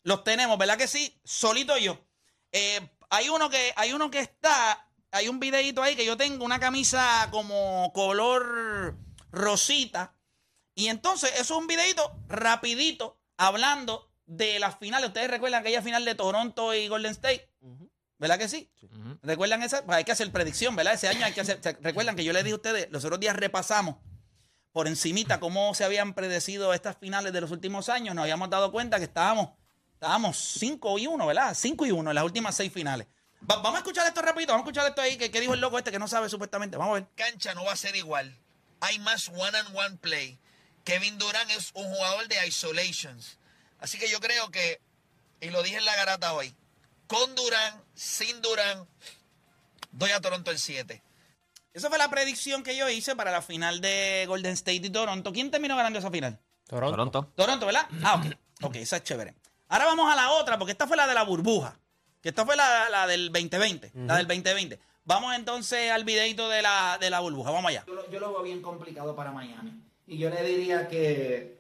Los 0.03 0.23
tenemos, 0.23 0.57
¿verdad 0.59 0.77
que 0.79 0.87
sí? 0.87 1.19
Solito 1.25 1.77
yo. 1.79 1.99
Eh, 2.53 2.81
hay 3.15 3.29
uno 3.29 3.49
que, 3.49 3.73
hay 3.77 3.93
uno 3.93 4.11
que 4.11 4.21
está. 4.21 4.89
Hay 5.11 5.29
un 5.29 5.39
videito 5.39 5.83
ahí 5.83 5.95
que 5.95 6.05
yo 6.05 6.17
tengo 6.17 6.45
una 6.45 6.59
camisa 6.59 7.29
como 7.31 7.93
color 7.93 8.97
rosita. 9.31 10.17
Y 10.75 10.89
entonces, 10.89 11.31
eso 11.35 11.55
es 11.55 11.61
un 11.61 11.69
videito 11.69 12.17
rapidito 12.29 13.21
hablando 13.37 14.11
de 14.27 14.59
las 14.59 14.77
finales. 14.79 15.09
Ustedes 15.09 15.31
recuerdan 15.31 15.61
aquella 15.61 15.83
final 15.83 16.05
de 16.05 16.15
Toronto 16.17 16.75
y 16.75 16.89
Golden 16.89 17.13
State. 17.13 17.49
¿Verdad 18.19 18.39
que 18.39 18.49
sí? 18.49 18.73
¿Recuerdan 19.23 19.63
esa? 19.63 19.85
Pues 19.85 19.99
hay 19.99 20.05
que 20.05 20.13
hacer 20.13 20.31
predicción, 20.33 20.75
¿verdad? 20.75 20.95
Ese 20.95 21.09
año 21.09 21.25
hay 21.25 21.33
que 21.33 21.41
hacer. 21.41 21.61
¿se 21.63 21.73
¿Recuerdan 21.81 22.17
que 22.17 22.25
yo 22.25 22.33
les 22.33 22.43
dije 22.43 22.55
a 22.55 22.57
ustedes, 22.57 22.89
los 22.91 23.05
otros 23.05 23.21
días 23.21 23.37
repasamos 23.37 23.97
por 24.73 24.89
encimita 24.89 25.39
cómo 25.39 25.75
se 25.75 25.85
habían 25.85 26.15
predecido 26.15 26.75
estas 26.75 26.97
finales 26.97 27.33
de 27.33 27.41
los 27.41 27.51
últimos 27.51 27.89
años? 27.89 28.15
Nos 28.15 28.23
habíamos 28.23 28.51
dado 28.51 28.73
cuenta 28.73 28.99
que 28.99 29.05
estábamos, 29.05 29.51
estábamos 29.95 30.37
5 30.59 30.99
y 30.99 31.07
1, 31.07 31.27
¿verdad? 31.27 31.55
5 31.55 31.87
y 31.87 31.91
1 31.91 32.11
en 32.11 32.15
las 32.15 32.25
últimas 32.25 32.55
seis 32.57 32.73
finales. 32.73 33.07
Va- 33.51 33.57
vamos 33.57 33.75
a 33.75 33.79
escuchar 33.79 34.07
esto 34.07 34.23
rapidito, 34.23 34.53
vamos 34.53 34.67
a 34.67 34.69
escuchar 34.71 34.89
esto 34.89 35.01
ahí 35.03 35.17
que, 35.17 35.31
que 35.31 35.41
dijo 35.41 35.55
el 35.55 35.61
loco 35.61 35.79
este 35.79 35.91
que 35.91 35.99
no 35.99 36.09
sabe 36.09 36.29
supuestamente. 36.29 36.77
Vamos 36.77 36.93
a 36.97 37.01
ver. 37.01 37.09
cancha 37.15 37.55
no 37.55 37.65
va 37.65 37.73
a 37.73 37.77
ser 37.77 37.95
igual. 37.97 38.37
Hay 38.81 38.99
más 38.99 39.29
one 39.29 39.57
and 39.59 39.77
one 39.77 39.97
play. 39.99 40.39
Kevin 40.85 41.19
Durant 41.19 41.51
es 41.51 41.71
un 41.75 41.85
jugador 41.93 42.29
de 42.29 42.47
isolations. 42.47 43.39
Así 43.79 43.99
que 43.99 44.09
yo 44.11 44.21
creo 44.21 44.51
que, 44.51 44.81
y 45.41 45.49
lo 45.51 45.63
dije 45.63 45.77
en 45.79 45.85
la 45.85 45.97
garata 45.97 46.33
hoy, 46.35 46.55
con 47.07 47.35
Durant, 47.35 47.83
sin 47.95 48.41
Durant, 48.43 48.89
doy 49.93 50.11
a 50.11 50.21
Toronto 50.21 50.51
en 50.51 50.59
7. 50.59 51.03
Esa 51.73 51.89
fue 51.89 51.99
la 51.99 52.09
predicción 52.09 52.63
que 52.63 52.77
yo 52.77 52.89
hice 52.89 53.17
para 53.17 53.31
la 53.31 53.43
final 53.43 53.81
de 53.81 54.25
Golden 54.29 54.53
State 54.53 54.77
y 54.87 54.91
Toronto. 54.91 55.33
¿Quién 55.33 55.51
terminó 55.51 55.77
ganando 55.77 55.99
esa 55.99 56.11
final? 56.11 56.39
Toronto. 56.67 56.93
Toronto. 56.97 57.33
Toronto, 57.35 57.67
¿verdad? 57.67 57.87
Ah, 58.03 58.15
ok. 58.15 58.37
Ok, 58.63 58.77
esa 58.77 58.99
es 58.99 59.03
chévere. 59.05 59.35
Ahora 59.69 59.87
vamos 59.87 60.13
a 60.13 60.17
la 60.17 60.31
otra, 60.33 60.59
porque 60.59 60.73
esta 60.73 60.87
fue 60.87 60.97
la 60.97 61.07
de 61.07 61.15
la 61.15 61.23
burbuja. 61.23 61.79
Que 62.21 62.31
esta 62.31 62.45
fue 62.47 62.57
la, 62.57 62.89
la 62.89 63.07
del 63.07 63.31
2020. 63.33 63.93
La 64.07 64.17
del 64.17 64.27
2020. 64.27 64.79
Vamos 65.05 65.35
entonces 65.35 65.91
al 65.91 66.05
videito 66.05 66.49
de 66.49 66.63
la, 66.63 66.97
de 66.99 67.11
la 67.11 67.21
burbuja. 67.21 67.51
Vamos 67.51 67.69
allá. 67.69 67.85
Yo 67.87 67.95
lo, 67.95 68.11
yo 68.11 68.21
lo 68.21 68.33
veo 68.33 68.43
bien 68.43 68.63
complicado 68.63 69.15
para 69.15 69.31
Miami. 69.31 69.73
Y 70.07 70.19
yo 70.19 70.31
le 70.31 70.43
diría 70.43 70.89
que 70.89 71.59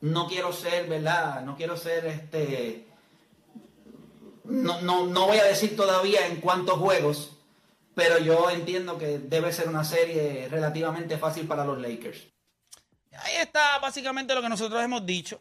no 0.00 0.26
quiero 0.26 0.52
ser, 0.52 0.88
¿verdad? 0.88 1.42
No 1.42 1.56
quiero 1.56 1.76
ser 1.76 2.06
este. 2.06 2.86
No, 4.44 4.80
no, 4.82 5.06
no 5.06 5.26
voy 5.26 5.38
a 5.38 5.44
decir 5.44 5.76
todavía 5.76 6.26
en 6.26 6.40
cuántos 6.40 6.78
juegos, 6.78 7.36
pero 7.94 8.18
yo 8.18 8.50
entiendo 8.50 8.98
que 8.98 9.18
debe 9.18 9.52
ser 9.52 9.68
una 9.68 9.84
serie 9.84 10.48
relativamente 10.50 11.18
fácil 11.18 11.46
para 11.46 11.64
los 11.64 11.78
Lakers. 11.78 12.26
Ahí 13.18 13.36
está 13.36 13.78
básicamente 13.78 14.34
lo 14.34 14.42
que 14.42 14.48
nosotros 14.48 14.82
hemos 14.82 15.04
dicho. 15.04 15.40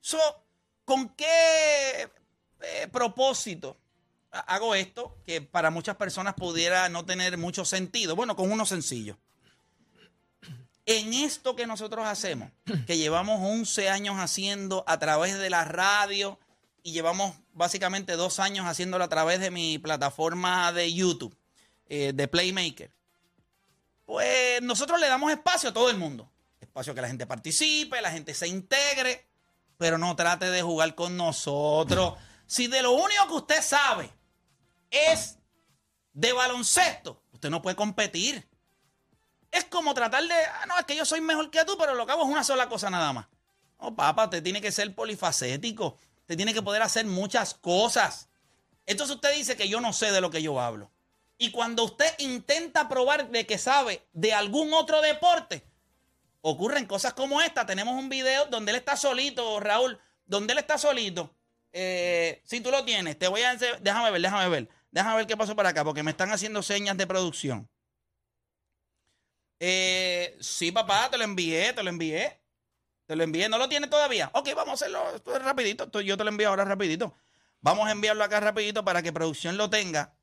So, 0.00 0.18
¿Con 0.86 1.10
qué 1.10 2.08
eh, 2.60 2.88
propósito 2.90 3.76
ha- 4.32 4.38
hago 4.40 4.74
esto? 4.74 5.18
Que 5.26 5.42
para 5.42 5.68
muchas 5.70 5.96
personas 5.96 6.32
pudiera 6.34 6.88
no 6.88 7.04
tener 7.04 7.36
mucho 7.36 7.66
sentido. 7.66 8.16
Bueno, 8.16 8.34
con 8.36 8.50
uno 8.50 8.64
sencillo. 8.64 9.18
En 10.86 11.12
esto 11.12 11.56
que 11.56 11.66
nosotros 11.66 12.06
hacemos, 12.06 12.50
que 12.86 12.96
llevamos 12.96 13.40
11 13.42 13.90
años 13.90 14.16
haciendo 14.18 14.84
a 14.86 14.98
través 15.00 15.36
de 15.36 15.50
la 15.50 15.64
radio 15.64 16.38
y 16.84 16.92
llevamos 16.92 17.34
básicamente 17.52 18.12
dos 18.12 18.38
años 18.38 18.66
haciéndolo 18.66 19.02
a 19.02 19.08
través 19.08 19.40
de 19.40 19.50
mi 19.50 19.78
plataforma 19.78 20.72
de 20.72 20.92
YouTube, 20.94 21.36
eh, 21.88 22.12
de 22.14 22.28
Playmaker, 22.28 22.92
pues 24.04 24.62
nosotros 24.62 25.00
le 25.00 25.08
damos 25.08 25.32
espacio 25.32 25.70
a 25.70 25.74
todo 25.74 25.90
el 25.90 25.96
mundo. 25.98 26.30
Espacio 26.60 26.94
que 26.94 27.00
la 27.00 27.08
gente 27.08 27.26
participe, 27.26 28.00
la 28.00 28.12
gente 28.12 28.32
se 28.34 28.46
integre, 28.46 29.26
pero 29.78 29.98
no 29.98 30.16
trate 30.16 30.50
de 30.50 30.62
jugar 30.62 30.94
con 30.94 31.16
nosotros. 31.16 32.14
Si 32.46 32.66
de 32.66 32.82
lo 32.82 32.92
único 32.92 33.26
que 33.28 33.34
usted 33.34 33.62
sabe 33.62 34.10
es 34.90 35.38
de 36.12 36.32
baloncesto, 36.32 37.22
usted 37.32 37.50
no 37.50 37.62
puede 37.62 37.76
competir. 37.76 38.48
Es 39.50 39.64
como 39.64 39.94
tratar 39.94 40.22
de, 40.24 40.34
ah, 40.34 40.66
no, 40.66 40.78
es 40.78 40.84
que 40.84 40.96
yo 40.96 41.04
soy 41.04 41.20
mejor 41.20 41.50
que 41.50 41.64
tú, 41.64 41.76
pero 41.78 41.94
lo 41.94 42.06
que 42.06 42.12
hago 42.12 42.22
es 42.22 42.28
una 42.28 42.44
sola 42.44 42.68
cosa 42.68 42.90
nada 42.90 43.12
más. 43.12 43.26
No, 43.80 43.94
papá, 43.94 44.24
usted 44.24 44.42
tiene 44.42 44.60
que 44.60 44.72
ser 44.72 44.94
polifacético. 44.94 45.98
Usted 46.20 46.36
tiene 46.36 46.54
que 46.54 46.62
poder 46.62 46.82
hacer 46.82 47.06
muchas 47.06 47.54
cosas. 47.54 48.28
Entonces 48.86 49.16
usted 49.16 49.34
dice 49.34 49.56
que 49.56 49.68
yo 49.68 49.80
no 49.80 49.92
sé 49.92 50.12
de 50.12 50.20
lo 50.20 50.30
que 50.30 50.42
yo 50.42 50.60
hablo. 50.60 50.90
Y 51.38 51.50
cuando 51.50 51.84
usted 51.84 52.12
intenta 52.18 52.88
probar 52.88 53.30
de 53.30 53.46
que 53.46 53.58
sabe 53.58 54.06
de 54.12 54.32
algún 54.32 54.72
otro 54.72 55.02
deporte, 55.02 55.64
ocurren 56.40 56.86
cosas 56.86 57.14
como 57.14 57.40
esta. 57.40 57.66
Tenemos 57.66 57.94
un 57.94 58.08
video 58.08 58.46
donde 58.46 58.72
él 58.72 58.76
está 58.78 58.96
solito, 58.96 59.60
Raúl, 59.60 59.98
donde 60.24 60.52
él 60.52 60.58
está 60.58 60.78
solito. 60.78 61.34
Eh, 61.72 62.40
si 62.44 62.60
tú 62.60 62.70
lo 62.70 62.84
tienes, 62.84 63.18
te 63.18 63.28
voy 63.28 63.42
a 63.42 63.54
déjame 63.54 64.10
ver, 64.10 64.22
déjame 64.22 64.48
ver, 64.48 64.68
déjame 64.90 65.16
ver 65.16 65.26
qué 65.26 65.36
pasó 65.36 65.54
por 65.54 65.66
acá, 65.66 65.84
porque 65.84 66.02
me 66.02 66.10
están 66.10 66.30
haciendo 66.32 66.62
señas 66.62 66.96
de 66.96 67.06
producción. 67.06 67.68
Eh, 69.60 70.36
sí, 70.40 70.70
papá, 70.72 71.08
te 71.10 71.18
lo 71.18 71.24
envié, 71.24 71.72
te 71.72 71.82
lo 71.82 71.90
envié. 71.90 72.40
Te 73.06 73.14
lo 73.14 73.22
envié, 73.22 73.48
¿no 73.48 73.56
lo 73.58 73.68
tienes 73.68 73.88
todavía? 73.88 74.30
Ok, 74.34 74.48
vamos 74.56 74.82
a 74.82 74.84
hairlo 74.84 75.14
esto 75.14 75.36
es 75.36 75.42
rapidito. 75.42 76.00
yo 76.00 76.16
te 76.16 76.24
lo 76.24 76.30
envío 76.30 76.48
ahora 76.48 76.64
rapidito. 76.64 77.14
Vamos 77.60 77.86
a 77.86 77.92
enviarlo 77.92 78.24
acá 78.24 78.40
rapidito 78.40 78.84
para 78.84 79.00
que 79.00 79.12
producción 79.12 79.56
lo 79.56 79.70
tenga. 79.70 80.14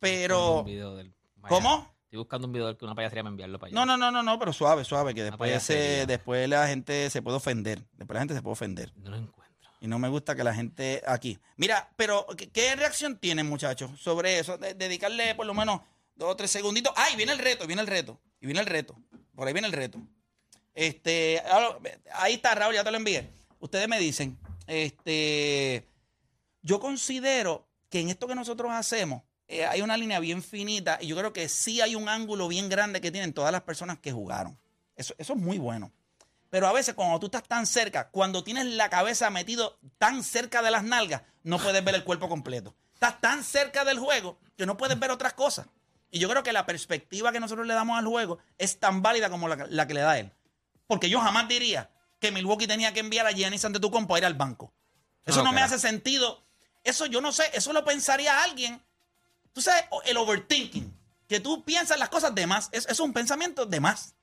Pero... 0.00 0.64
Video 0.64 0.96
del- 0.96 1.14
¿Cómo? 1.48 1.93
Estoy 2.14 2.22
buscando 2.22 2.46
un 2.46 2.52
video 2.52 2.78
que 2.78 2.84
una 2.84 2.94
payasería 2.94 3.24
me 3.24 3.30
enviarlo 3.30 3.58
para 3.58 3.70
allá. 3.70 3.74
No, 3.74 3.84
no, 3.84 3.96
no, 3.96 4.12
no, 4.12 4.22
no, 4.22 4.38
pero 4.38 4.52
suave, 4.52 4.84
suave, 4.84 5.14
que 5.14 5.24
después, 5.24 5.50
payasería. 5.50 6.06
después 6.06 6.48
la 6.48 6.68
gente 6.68 7.10
se 7.10 7.22
puede 7.22 7.38
ofender. 7.38 7.82
Después 7.94 8.14
la 8.14 8.20
gente 8.20 8.34
se 8.34 8.40
puede 8.42 8.52
ofender. 8.52 8.92
No 8.94 9.10
lo 9.10 9.16
encuentro. 9.16 9.68
Y 9.80 9.88
no 9.88 9.98
me 9.98 10.08
gusta 10.08 10.36
que 10.36 10.44
la 10.44 10.54
gente 10.54 11.02
aquí. 11.08 11.40
Mira, 11.56 11.90
pero 11.96 12.24
¿qué, 12.36 12.48
qué 12.50 12.76
reacción 12.76 13.18
tienen, 13.18 13.48
muchachos, 13.48 14.00
sobre 14.00 14.38
eso? 14.38 14.56
De- 14.58 14.74
dedicarle 14.74 15.34
por 15.34 15.44
lo 15.44 15.54
menos 15.54 15.80
dos 16.14 16.30
o 16.30 16.36
tres 16.36 16.52
segunditos. 16.52 16.92
¡Ay! 16.96 17.16
Viene 17.16 17.32
el 17.32 17.40
reto, 17.40 17.66
viene 17.66 17.82
el 17.82 17.88
reto. 17.88 18.20
Y 18.40 18.46
viene 18.46 18.60
el 18.60 18.66
reto. 18.66 18.96
Por 19.34 19.48
ahí 19.48 19.52
viene 19.52 19.66
el 19.66 19.72
reto. 19.74 19.98
Este, 20.72 21.42
ahora, 21.50 21.78
ahí 22.12 22.34
está, 22.34 22.54
Raúl, 22.54 22.76
ya 22.76 22.84
te 22.84 22.92
lo 22.92 22.96
envié. 22.96 23.28
Ustedes 23.58 23.88
me 23.88 23.98
dicen, 23.98 24.38
este, 24.68 25.88
yo 26.62 26.78
considero 26.78 27.66
que 27.90 27.98
en 27.98 28.08
esto 28.10 28.28
que 28.28 28.36
nosotros 28.36 28.70
hacemos 28.70 29.22
eh, 29.48 29.66
hay 29.66 29.82
una 29.82 29.96
línea 29.96 30.20
bien 30.20 30.42
finita 30.42 30.98
y 31.00 31.08
yo 31.08 31.16
creo 31.16 31.32
que 31.32 31.48
sí 31.48 31.80
hay 31.80 31.94
un 31.94 32.08
ángulo 32.08 32.48
bien 32.48 32.68
grande 32.68 33.00
que 33.00 33.10
tienen 33.10 33.32
todas 33.32 33.52
las 33.52 33.62
personas 33.62 33.98
que 33.98 34.12
jugaron. 34.12 34.58
Eso, 34.96 35.14
eso 35.18 35.32
es 35.32 35.38
muy 35.38 35.58
bueno. 35.58 35.92
Pero 36.50 36.68
a 36.68 36.72
veces 36.72 36.94
cuando 36.94 37.18
tú 37.18 37.26
estás 37.26 37.42
tan 37.42 37.66
cerca, 37.66 38.10
cuando 38.10 38.44
tienes 38.44 38.66
la 38.66 38.88
cabeza 38.88 39.28
metido 39.30 39.78
tan 39.98 40.22
cerca 40.22 40.62
de 40.62 40.70
las 40.70 40.84
nalgas, 40.84 41.22
no 41.42 41.58
puedes 41.58 41.84
ver 41.84 41.96
el 41.96 42.04
cuerpo 42.04 42.28
completo. 42.28 42.76
Estás 42.94 43.20
tan 43.20 43.42
cerca 43.42 43.84
del 43.84 43.98
juego 43.98 44.38
que 44.56 44.64
no 44.64 44.76
puedes 44.76 44.98
ver 44.98 45.10
otras 45.10 45.32
cosas. 45.32 45.66
Y 46.10 46.20
yo 46.20 46.28
creo 46.28 46.44
que 46.44 46.52
la 46.52 46.64
perspectiva 46.64 47.32
que 47.32 47.40
nosotros 47.40 47.66
le 47.66 47.74
damos 47.74 47.98
al 47.98 48.06
juego 48.06 48.38
es 48.56 48.78
tan 48.78 49.02
válida 49.02 49.30
como 49.30 49.48
la, 49.48 49.66
la 49.68 49.86
que 49.88 49.94
le 49.94 50.00
da 50.00 50.18
él. 50.18 50.32
Porque 50.86 51.10
yo 51.10 51.20
jamás 51.20 51.48
diría 51.48 51.90
que 52.20 52.30
Milwaukee 52.30 52.66
tenía 52.66 52.94
que 52.94 53.00
enviar 53.00 53.26
a 53.26 53.32
Giannis 53.32 53.64
Antetokounmpo 53.64 54.14
a 54.14 54.18
ir 54.18 54.24
al 54.24 54.34
banco. 54.34 54.72
Eso 55.26 55.38
No, 55.38 55.46
no, 55.46 55.52
me 55.52 55.60
hace 55.60 55.78
sentido. 55.78 56.44
Eso 56.84 57.06
yo 57.06 57.20
no 57.20 57.32
sé, 57.32 57.50
eso 57.52 57.72
lo 57.72 57.84
pensaría 57.84 58.42
alguien. 58.42 58.80
Tú 59.54 59.62
sabes, 59.62 59.84
el 60.04 60.16
overthinking, 60.18 60.92
que 61.26 61.40
tú 61.40 61.64
piensas 61.64 61.98
las 61.98 62.10
cosas 62.10 62.34
de 62.34 62.46
más, 62.46 62.68
es, 62.72 62.86
es 62.86 63.00
un 63.00 63.14
pensamiento 63.14 63.64
de 63.64 63.80
más, 63.80 64.14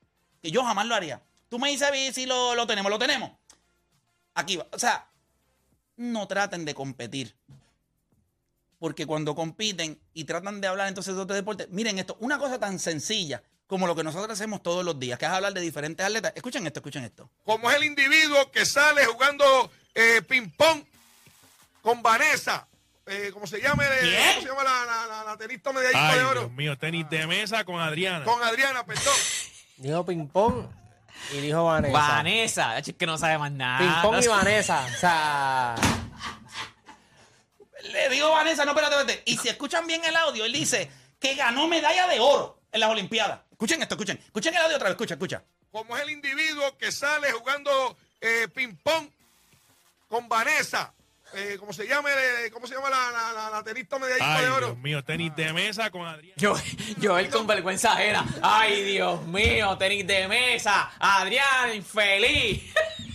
que 0.42 0.52
yo 0.52 0.64
jamás 0.64 0.86
lo 0.86 0.94
haría. 0.94 1.22
Tú 1.50 1.58
me 1.58 1.70
dices 1.70 1.90
si 2.14 2.26
lo, 2.26 2.54
lo 2.54 2.68
tenemos, 2.68 2.92
lo 2.92 3.00
tenemos. 3.00 3.32
Aquí 4.36 4.58
va. 4.58 4.68
O 4.72 4.80
sea, 4.80 5.08
no 5.98 6.28
traten 6.28 6.66
de 6.66 6.76
competir. 6.76 7.36
Porque 8.78 9.06
cuando 9.06 9.36
compiten 9.36 10.00
y 10.14 10.24
tratan 10.24 10.60
de 10.60 10.68
hablar 10.68 10.88
entonces 10.88 11.16
de 11.16 11.22
otro 11.22 11.36
deporte, 11.36 11.68
miren 11.70 12.00
esto, 12.00 12.18
una 12.20 12.38
cosa 12.38 12.60
tan 12.60 12.80
sencilla 12.80 13.42
como 13.68 13.88
lo 13.88 13.96
que 13.96 14.04
nosotros 14.04 14.32
hacemos 14.32 14.62
todos 14.62 14.84
los 14.84 15.00
días, 15.00 15.18
que 15.18 15.26
es 15.26 15.32
hablar 15.32 15.54
de 15.54 15.62
diferentes 15.62 16.06
atletas. 16.06 16.34
Escuchen 16.36 16.68
esto, 16.68 16.80
escuchen 16.80 17.06
esto. 17.06 17.30
Como 17.46 17.70
es 17.70 17.78
el 17.78 17.86
individuo 17.86 18.52
que 18.52 18.66
sale 18.66 19.06
jugando 19.06 19.72
eh, 19.94 20.22
ping-pong 20.28 20.84
con 21.82 22.02
Vanessa. 22.02 22.68
Eh, 23.14 23.30
¿Cómo 23.34 23.46
se 23.46 23.60
llama? 23.62 23.84
¿Quién? 24.00 24.16
¿Cómo 24.36 24.42
se 24.42 24.48
llama 24.48 24.64
la, 24.64 24.86
la, 24.86 25.06
la, 25.08 25.24
la 25.26 25.38
tenista 25.38 25.74
medallista 25.74 26.10
Ay, 26.12 26.20
de 26.20 26.24
oro? 26.26 26.40
Dios 26.42 26.52
mío, 26.54 26.78
tenis 26.78 27.10
de 27.10 27.28
mesa 27.28 27.66
con 27.66 27.80
Adriana. 27.80 28.24
Con 28.24 28.42
Adriana, 28.42 28.86
perdón. 28.86 29.14
Dijo 29.78 30.06
ping 30.06 30.28
pong 30.28 30.66
y 31.34 31.38
dijo 31.42 31.66
Vanessa. 31.66 31.98
Vanessa, 31.98 32.78
es 32.78 32.94
que 32.98 33.06
no 33.06 33.18
sabe 33.18 33.38
más 33.38 33.52
nada. 33.52 33.80
Ping 33.80 34.02
pong 34.02 34.16
No 34.16 34.22
y. 34.24 34.28
Vanessa. 34.28 34.86
O 34.86 34.98
sea, 34.98 35.76
Le 37.84 38.10
digo 38.10 38.30
Vanessa, 38.32 38.64
no, 38.64 38.72
espérate, 38.72 38.96
espérate. 38.96 39.24
Y 39.26 39.38
si 39.38 39.50
escuchan 39.50 39.86
bien 39.88 40.06
el 40.06 40.16
audio, 40.16 40.46
él 40.46 40.54
dice 40.54 40.90
que 41.20 41.36
ganó 41.36 41.68
medalla 41.68 42.08
de 42.08 42.20
oro 42.22 42.60
en 42.72 42.80
las 42.80 42.90
Olimpiadas. 42.90 43.42
Escuchen 43.52 43.82
esto, 43.82 43.96
escuchen. 43.96 44.18
Escuchen 44.24 44.54
el 44.56 44.62
audio 44.62 44.76
otra 44.78 44.88
vez, 44.88 44.94
escucha, 44.96 45.16
escucha. 45.16 45.44
Como 45.72 45.98
es 45.98 46.04
el 46.04 46.12
individuo 46.12 46.78
que 46.78 46.92
sale 46.94 47.32
jugando 47.34 47.98
eh, 48.22 48.48
ping-pong 48.54 49.10
con 50.08 50.30
Vanessa. 50.30 50.94
Eh, 51.34 51.56
¿Cómo 51.60 51.72
se 51.72 51.88
llama? 51.88 52.10
eh, 52.12 52.50
¿Cómo 52.52 52.68
se 52.68 52.76
llama 52.76 52.90
la, 52.90 53.10
la, 53.12 53.32
la, 53.34 53.50
la 53.50 53.64
tenista 53.64 53.98
medallista 53.98 54.36
Ay, 54.38 54.44
de 54.46 54.50
oro? 54.52 54.66
Dios 54.68 54.78
mío, 54.80 55.04
tenis 55.04 55.36
de 55.36 55.54
mesa 55.54 55.90
con 55.90 56.06
Adriana. 56.06 56.36
Yo, 56.38 56.56
yo 57.00 57.18
él 57.18 57.30
con 57.30 57.48
vergüenza 57.48 57.94
ajena. 57.94 58.26
Ay, 58.42 58.82
Dios 58.84 59.24
mío, 59.28 59.78
tenis 59.78 60.06
de 60.06 60.28
mesa. 60.28 60.92
Adrián, 61.00 61.74
infeliz. 61.74 62.74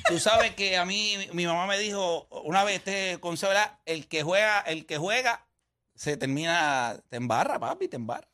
Tú 0.09 0.19
sabes 0.19 0.55
que 0.55 0.77
a 0.79 0.85
mí, 0.85 1.17
mi- 1.19 1.29
mi 1.33 1.47
mamá 1.47 1.67
me 1.67 1.79
dijo 1.79 2.27
una 2.45 2.65
vez 2.65 2.77
este 2.77 3.19
consejo, 3.21 3.51
¿verdad? 3.51 3.79
El 3.85 4.07
que 4.09 4.23
juega, 4.23 4.61
el 4.61 4.87
que 4.87 4.97
juega, 4.99 5.45
se 5.95 6.17
termina, 6.17 6.97
te 7.09 7.17
embarra, 7.17 7.59
papi, 7.59 7.89
te 7.89 7.97
embarra. 7.97 8.29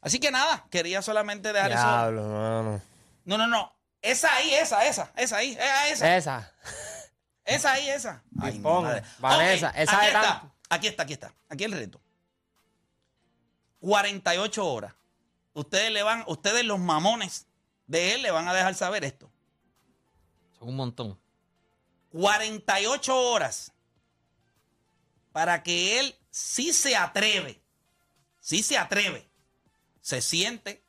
Así 0.00 0.20
que 0.20 0.30
nada, 0.30 0.66
quería 0.70 1.00
solamente 1.02 1.52
dejar 1.52 1.72
eso. 1.72 1.80
diablo, 1.80 2.22
mano. 2.28 2.82
No, 3.24 3.38
no, 3.38 3.46
no. 3.46 3.74
Esa 4.02 4.34
ahí, 4.34 4.52
esa, 4.52 4.84
esa, 4.86 5.10
esa 5.16 5.38
ahí, 5.38 5.56
esa, 5.90 6.16
esa. 6.18 6.52
Esa. 7.44 7.72
Ahí, 7.72 7.88
esa. 7.90 8.22
Ay, 8.40 8.58
madre. 8.58 9.02
Vanessa, 9.18 9.68
Ok, 9.70 9.74
esa 9.76 9.92
aquí 9.96 10.00
de 10.00 10.06
está, 10.06 10.22
tanto. 10.22 10.54
aquí 10.68 10.86
está, 10.86 11.02
aquí 11.02 11.12
está. 11.12 11.34
Aquí 11.48 11.64
el 11.64 11.72
reto. 11.72 12.00
48 13.80 14.66
horas. 14.66 14.94
Ustedes 15.52 15.90
le 15.92 16.02
van, 16.02 16.24
ustedes 16.26 16.64
los 16.64 16.78
mamones 16.80 17.46
de 17.86 18.14
él 18.14 18.22
le 18.22 18.30
van 18.30 18.48
a 18.48 18.54
dejar 18.54 18.74
saber 18.74 19.04
esto. 19.04 19.30
Son 20.58 20.68
un 20.68 20.76
montón. 20.76 21.18
48 22.10 23.14
horas 23.16 23.72
para 25.32 25.62
que 25.62 25.98
él 26.00 26.16
sí 26.30 26.72
se 26.72 26.96
atreve, 26.96 27.60
sí 28.40 28.62
se 28.62 28.78
atreve, 28.78 29.28
se 30.00 30.22
siente 30.22 30.84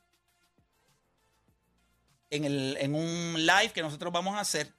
en, 2.30 2.44
el, 2.44 2.76
en 2.80 2.94
un 2.94 3.34
live 3.44 3.72
que 3.72 3.82
nosotros 3.82 4.12
vamos 4.12 4.36
a 4.36 4.40
hacer 4.40 4.72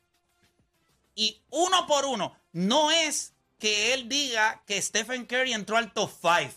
y 1.17 1.41
uno 1.49 1.85
por 1.87 2.05
uno, 2.05 2.33
no 2.53 2.91
es 2.91 3.33
que 3.59 3.93
él 3.93 4.07
diga 4.07 4.63
que 4.65 4.81
Stephen 4.81 5.25
Curry 5.25 5.51
entró 5.53 5.75
al 5.77 5.91
top 5.91 6.09
5. 6.21 6.53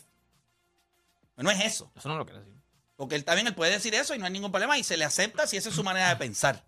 No 1.37 1.49
es 1.51 1.59
eso. 1.65 1.91
Eso 1.95 2.07
no 2.07 2.17
lo 2.17 2.25
quiero 2.25 2.39
decir. 2.39 2.55
Porque 2.95 3.15
él 3.15 3.25
también 3.25 3.47
él 3.47 3.55
puede 3.55 3.71
decir 3.71 3.93
eso 3.95 4.13
y 4.13 4.19
no 4.19 4.25
hay 4.25 4.31
ningún 4.31 4.51
problema 4.51 4.77
y 4.77 4.83
se 4.83 4.95
le 4.95 5.03
acepta 5.05 5.47
si 5.47 5.57
esa 5.57 5.69
es 5.69 5.75
su 5.75 5.83
manera 5.83 6.09
de 6.09 6.15
pensar. 6.17 6.63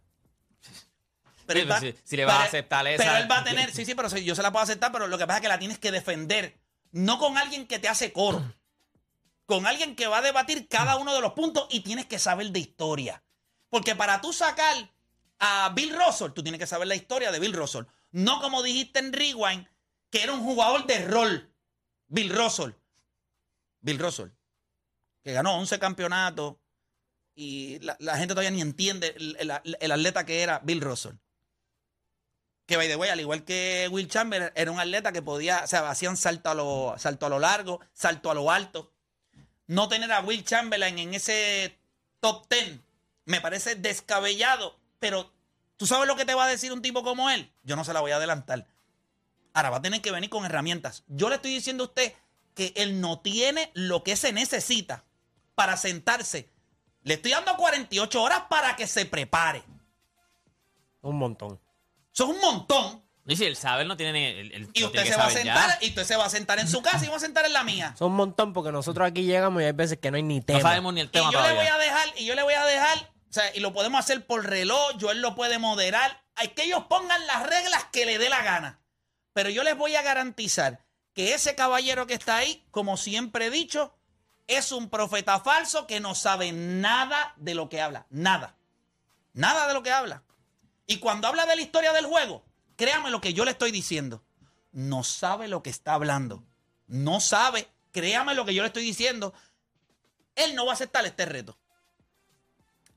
Pero 1.46 1.60
Sí, 1.62 1.66
va- 1.68 1.80
si- 1.80 1.96
si 2.04 2.18
le 2.18 2.26
vas 2.26 2.40
a 2.40 2.44
aceptar 2.46 2.88
esa- 2.88 3.04
Pero 3.04 3.18
él 3.18 3.30
va 3.30 3.40
a 3.40 3.44
tener, 3.44 3.72
sí, 3.74 3.86
sí, 3.86 3.94
pero 3.96 4.10
yo 4.18 4.34
se 4.34 4.42
la 4.42 4.52
puedo 4.52 4.64
aceptar, 4.64 4.92
pero 4.92 5.08
lo 5.08 5.18
que 5.18 5.28
pasa 5.28 5.38
es 5.38 5.42
que 5.44 5.48
la 5.50 5.60
tienes 5.60 5.78
que 5.78 5.92
defender. 5.92 6.58
No 6.92 7.20
con 7.20 7.38
alguien 7.38 7.68
que 7.68 7.80
te 7.80 7.88
hace 7.90 8.12
coro. 8.14 8.44
Con 9.46 9.68
alguien 9.68 9.98
que 9.98 10.08
va 10.08 10.20
a 10.20 10.22
debatir 10.22 10.70
cada 10.70 10.96
uno 10.96 11.14
de 11.14 11.20
los 11.20 11.34
puntos 11.34 11.68
y 11.70 11.82
tienes 11.82 12.06
que 12.06 12.18
saber 12.18 12.50
de 12.52 12.60
historia. 12.60 13.22
Porque 13.70 13.94
para 13.94 14.22
tú 14.22 14.32
sacar 14.32 14.90
a 15.40 15.70
Bill 15.76 15.96
Russell, 15.96 16.32
tú 16.32 16.44
tienes 16.44 16.60
que 16.60 16.68
saber 16.68 16.88
la 16.88 16.96
historia 16.96 17.32
de 17.32 17.40
Bill 17.40 17.54
Russell. 17.54 17.86
No 18.12 18.42
como 18.42 18.64
dijiste 18.64 19.00
en 19.00 19.14
Rewind, 19.14 19.68
que 20.10 20.24
era 20.24 20.34
un 20.34 20.44
jugador 20.44 20.86
de 20.86 21.06
rol. 21.06 21.54
Bill 22.08 22.30
Russell. 22.30 22.72
Bill 23.82 24.00
Russell. 24.00 24.30
Que 25.24 25.34
ganó 25.34 25.58
11 25.58 25.80
campeonatos 25.80 26.56
y 27.36 27.80
la, 27.80 28.18
gente 28.18 28.34
todavía 28.34 28.52
ni 28.52 28.62
entiende 28.62 29.16
el, 29.18 29.52
atleta 29.92 30.26
que 30.26 30.42
era 30.42 30.60
Bill 30.60 30.82
Russell. 30.82 31.16
Que, 32.66 32.78
by 32.78 32.88
the 32.88 32.96
way, 32.96 33.10
al 33.10 33.20
igual 33.20 33.44
que 33.44 33.90
Will 33.92 34.08
Chamberlain, 34.08 34.52
era 34.56 34.72
un 34.72 34.80
atleta 34.80 35.12
que 35.12 35.22
podía, 35.22 35.64
o 35.64 35.68
sea, 35.68 35.90
hacían 35.90 36.16
salto 36.16 36.50
a 36.50 36.54
lo, 36.54 36.96
salto 36.98 37.26
a 37.26 37.30
lo 37.30 37.40
largo, 37.40 37.82
salto 37.92 38.32
a 38.32 38.34
lo 38.34 38.52
alto. 38.52 38.94
No 39.68 39.90
tener 39.90 40.12
a 40.12 40.22
Will 40.22 40.46
Chamberlain 40.46 40.98
en 41.00 41.14
ese 41.14 41.78
top 42.20 42.48
10 42.50 42.80
me 43.26 43.42
parece 43.42 43.76
descabellado, 43.76 44.78
pero 45.04 45.34
¿tú 45.76 45.86
sabes 45.86 46.08
lo 46.08 46.16
que 46.16 46.24
te 46.24 46.34
va 46.34 46.46
a 46.46 46.48
decir 46.48 46.72
un 46.72 46.82
tipo 46.82 47.04
como 47.04 47.30
él? 47.30 47.52
Yo 47.64 47.76
no 47.76 47.84
se 47.84 47.92
la 47.92 48.00
voy 48.00 48.12
a 48.12 48.16
adelantar. 48.16 48.66
Ahora 49.54 49.70
va 49.70 49.78
a 49.78 49.82
tener 49.82 50.02
que 50.02 50.12
venir 50.12 50.30
con 50.30 50.46
herramientas. 50.46 51.04
Yo 51.08 51.28
le 51.28 51.36
estoy 51.36 51.54
diciendo 51.54 51.84
a 51.84 51.88
usted 51.88 52.14
que 52.56 52.72
él 52.78 53.02
no 53.02 53.20
tiene 53.20 53.70
lo 53.74 54.02
que 54.02 54.16
se 54.16 54.32
necesita 54.32 55.04
para 55.56 55.76
sentarse. 55.76 56.50
Le 57.04 57.16
estoy 57.16 57.32
dando 57.32 57.58
48 57.58 58.22
horas 58.24 58.44
para 58.50 58.78
que 58.78 58.88
se 58.88 59.06
prepare. 59.06 59.62
Un 61.02 61.18
montón. 61.18 61.60
Eso 62.14 62.24
es 62.24 62.30
un 62.30 62.40
montón. 62.40 63.04
Y 63.26 63.36
si 63.36 63.46
él 63.46 63.56
sabe, 63.56 63.82
él 63.84 63.88
no 63.88 63.98
tiene 63.98 64.14
ni. 64.14 64.24
él- 64.26 64.52
él 64.54 64.70
Y 64.74 64.80
lo 64.82 64.88
usted 64.88 65.04
se 65.06 65.16
va 65.16 65.26
a 65.26 65.30
saber 65.30 65.46
ya. 65.46 65.56
sentar, 65.62 65.78
y 65.84 65.88
usted 65.90 66.04
se 66.06 66.16
va 66.16 66.26
a 66.26 66.30
sentar 66.30 66.60
en 66.60 66.68
su 66.68 66.82
casa 66.82 67.06
y 67.06 67.10
va 67.10 67.18
a 67.18 67.20
sentar 67.20 67.46
en 67.46 67.54
la 67.54 67.64
mía. 67.64 67.94
Son 67.98 68.12
un 68.12 68.18
montón 68.18 68.54
porque 68.54 68.72
nosotros 68.72 69.08
aquí 69.08 69.24
llegamos 69.24 69.62
y 69.62 69.66
hay 69.66 69.72
veces 69.74 69.98
que 69.98 70.12
no 70.12 70.18
hay 70.18 70.24
ni 70.24 70.42
tema. 70.42 70.60
No 70.60 70.64
sabemos 70.64 70.94
ni 70.94 71.02
el 71.02 71.08
Y 71.08 71.10
tema 71.12 71.32
yo 71.32 71.42
le 71.42 71.54
voy 71.54 71.66
a 71.68 71.78
dejar, 71.78 72.08
y 72.18 72.26
yo 72.26 72.36
le 72.36 72.44
voy 72.44 72.54
a 72.54 72.66
dejar, 72.66 73.12
o 73.34 73.36
sea, 73.36 73.52
y 73.56 73.62
lo 73.62 73.74
podemos 73.74 74.00
hacer 74.00 74.28
por 74.28 74.46
reloj, 74.46 74.96
yo 75.00 75.10
él 75.10 75.20
lo 75.20 75.34
puede 75.34 75.58
moderar. 75.58 76.24
Hay 76.36 76.50
que 76.50 76.66
ellos 76.66 76.84
pongan 76.88 77.26
las 77.26 77.42
reglas 77.42 77.84
que 77.92 78.06
le 78.06 78.20
dé 78.20 78.30
la 78.30 78.44
gana. 78.44 78.80
Pero 79.34 79.50
yo 79.50 79.64
les 79.64 79.76
voy 79.76 79.96
a 79.96 80.04
garantizar 80.04 80.86
que 81.16 81.34
ese 81.34 81.56
caballero 81.56 82.06
que 82.06 82.14
está 82.14 82.36
ahí, 82.36 82.64
como 82.70 82.96
siempre 82.96 83.48
he 83.48 83.50
dicho, 83.50 83.98
es 84.46 84.72
un 84.72 84.88
profeta 84.88 85.40
falso 85.40 85.88
que 85.88 86.00
no 86.00 86.14
sabe 86.14 86.52
nada 86.52 87.34
de 87.38 87.56
lo 87.56 87.70
que 87.70 87.82
habla. 87.82 88.06
Nada. 88.12 88.56
Nada 89.34 89.68
de 89.68 89.74
lo 89.74 89.82
que 89.82 89.92
habla. 89.92 90.22
Y 90.86 91.00
cuando 91.00 91.28
habla 91.28 91.48
de 91.48 91.56
la 91.56 91.64
historia 91.64 91.92
del 91.92 92.06
juego, 92.06 92.46
créame 92.76 93.10
lo 93.10 93.20
que 93.20 93.34
yo 93.34 93.46
le 93.46 93.52
estoy 93.52 93.72
diciendo. 93.72 94.24
No 94.72 95.04
sabe 95.04 95.48
lo 95.48 95.64
que 95.64 95.72
está 95.72 95.96
hablando. 95.96 96.44
No 96.86 97.20
sabe. 97.20 97.68
Créame 97.94 98.36
lo 98.36 98.46
que 98.46 98.54
yo 98.54 98.62
le 98.62 98.68
estoy 98.68 98.84
diciendo. 98.84 99.34
Él 100.36 100.54
no 100.54 100.68
va 100.68 100.74
a 100.74 100.76
aceptar 100.76 101.04
este 101.08 101.26
reto. 101.26 101.58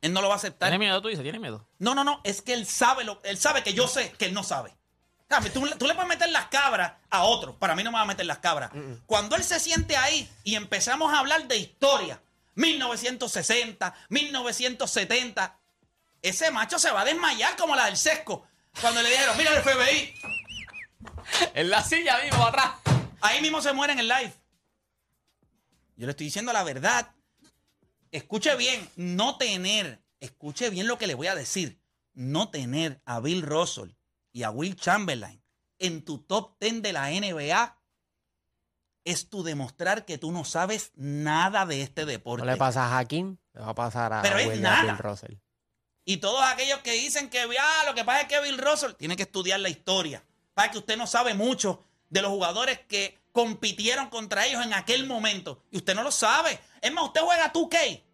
Él 0.03 0.13
no 0.13 0.21
lo 0.23 0.29
va 0.29 0.35
a 0.35 0.37
aceptar. 0.37 0.69
¿Tiene 0.69 0.85
miedo 0.85 1.01
tú 1.03 1.09
dices? 1.09 1.23
¿Tiene 1.23 1.39
miedo? 1.39 1.69
No, 1.79 1.95
no, 1.95 2.05
no. 2.05 2.21
Es 2.25 2.43
que 2.43 2.53
él 2.55 2.67
sabe 2.67 3.05
lo, 3.05 3.21
él 3.25 3.39
sabe 3.39 3.63
que 3.63 3.75
yo 3.75 3.89
sé 3.89 4.13
que 4.13 4.27
él 4.27 4.35
no 4.35 4.43
sabe. 4.45 4.77
Dame, 5.29 5.51
Tú, 5.51 5.67
tú 5.79 5.87
le 5.89 5.95
puedes 5.95 6.09
meter 6.09 6.31
las 6.31 6.47
cabras 6.47 6.93
a 7.11 7.25
otro. 7.25 7.59
Para 7.59 7.75
mí 7.75 7.83
no 7.83 7.91
me 7.91 7.97
va 7.97 8.03
a 8.03 8.07
meter 8.07 8.27
las 8.27 8.39
cabras. 8.39 8.71
Cuando 9.07 9.35
él 9.35 9.43
se 9.43 9.59
siente 9.59 9.97
ahí 9.97 10.31
y 10.45 10.55
empezamos 10.55 11.13
a 11.13 11.19
hablar 11.19 11.49
de 11.49 11.57
historia, 11.57 12.21
1960, 12.55 13.95
1970, 14.09 15.59
ese 16.23 16.51
macho 16.53 16.79
se 16.79 16.91
va 16.93 17.01
a 17.01 17.05
desmayar 17.05 17.57
como 17.57 17.75
la 17.75 17.87
del 17.87 17.97
sesco. 17.97 18.47
Cuando 18.81 19.03
le 19.03 19.09
dijeron, 19.11 19.37
mira 19.37 19.53
el 19.57 19.63
FBI, 19.63 20.15
En 21.55 21.71
la 21.71 21.83
silla 21.83 22.19
mismo, 22.23 22.47
atrás. 22.47 22.73
ahí 23.21 23.41
mismo 23.41 23.61
se 23.61 23.73
muere 23.73 23.95
en 23.95 23.99
el 24.01 24.09
live. 24.09 24.33
Yo 25.97 26.07
le 26.07 26.11
estoy 26.11 26.27
diciendo 26.27 26.53
la 26.53 26.63
verdad. 26.63 27.11
Escuche 28.17 28.57
bien, 28.57 28.89
no 28.97 29.37
tener, 29.37 30.03
escuche 30.21 30.71
bien 30.71 30.87
lo 30.87 30.97
que 30.97 31.07
le 31.07 31.15
voy 31.15 31.27
a 31.27 31.35
decir. 31.35 31.83
No 32.15 32.49
tener 32.49 33.03
a 33.05 33.21
Bill 33.21 33.43
Russell 33.43 33.91
y 34.33 34.45
a 34.45 34.51
Will 34.51 34.75
Chamberlain 34.75 35.45
en 35.79 36.03
tu 36.03 36.21
top 36.21 36.57
10 36.59 36.81
de 36.81 36.95
la 36.95 37.11
NBA 37.11 37.79
es 39.05 39.29
tu 39.29 39.43
demostrar 39.43 40.07
que 40.07 40.17
tú 40.17 40.33
no 40.33 40.47
sabes 40.47 40.93
nada 40.95 41.67
de 41.67 41.83
este 41.83 42.07
deporte. 42.07 42.47
No 42.47 42.51
le 42.51 42.57
pasa 42.57 42.87
a 42.87 42.99
Hakim, 42.99 43.37
le 43.53 43.61
va 43.61 43.69
a 43.69 43.75
pasar 43.75 44.15
a 44.15 44.23
Pero 44.23 44.39
es 44.39 44.47
William 44.47 44.63
nada. 44.63 44.95
Bill 44.95 44.99
Russell. 44.99 45.35
Y 46.07 46.17
todos 46.17 46.43
aquellos 46.43 46.79
que 46.79 46.93
dicen 46.93 47.29
que 47.29 47.41
ah, 47.41 47.85
lo 47.85 47.95
que 47.95 48.05
pasa 48.07 48.23
es 48.23 48.29
que 48.29 48.41
Bill 48.41 48.57
Russell 48.57 48.93
tiene 48.93 49.17
que 49.17 49.25
estudiar 49.25 49.61
la 49.61 49.69
historia. 49.69 50.25
Para 50.55 50.71
que 50.71 50.79
usted 50.79 50.97
no 50.97 51.07
sabe 51.07 51.35
mucho 51.35 51.85
de 52.09 52.23
los 52.23 52.31
jugadores 52.31 52.81
que 52.89 53.19
compitieron 53.33 54.09
contra 54.09 54.47
ellos 54.47 54.65
en 54.65 54.73
aquel 54.73 55.07
momento. 55.07 55.63
Y 55.71 55.77
usted 55.77 55.95
no 55.95 56.03
lo 56.03 56.11
sabe. 56.11 56.59
Es 56.81 56.91
más, 56.91 57.05
usted 57.05 57.21
juega 57.21 57.53
2K 57.53 58.06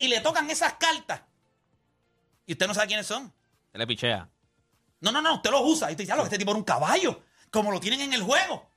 y 0.00 0.08
le 0.08 0.20
tocan 0.20 0.50
esas 0.50 0.72
cartas. 0.74 1.20
Y 2.46 2.52
usted 2.52 2.66
no 2.66 2.74
sabe 2.74 2.88
quiénes 2.88 3.06
son. 3.06 3.32
Se 3.70 3.78
le 3.78 3.86
pichea. 3.86 4.28
No, 4.98 5.12
no, 5.12 5.22
no, 5.22 5.36
usted 5.36 5.50
los 5.50 5.60
usa. 5.62 5.88
Y 5.88 5.92
usted 5.92 6.04
dice, 6.04 6.12
"Ah, 6.12 6.22
este 6.24 6.38
tipo 6.38 6.50
era 6.50 6.58
un 6.58 6.64
caballo. 6.64 7.22
Como 7.50 7.70
lo 7.70 7.78
tienen 7.78 8.00
en 8.00 8.12
el 8.12 8.22
juego. 8.22 8.68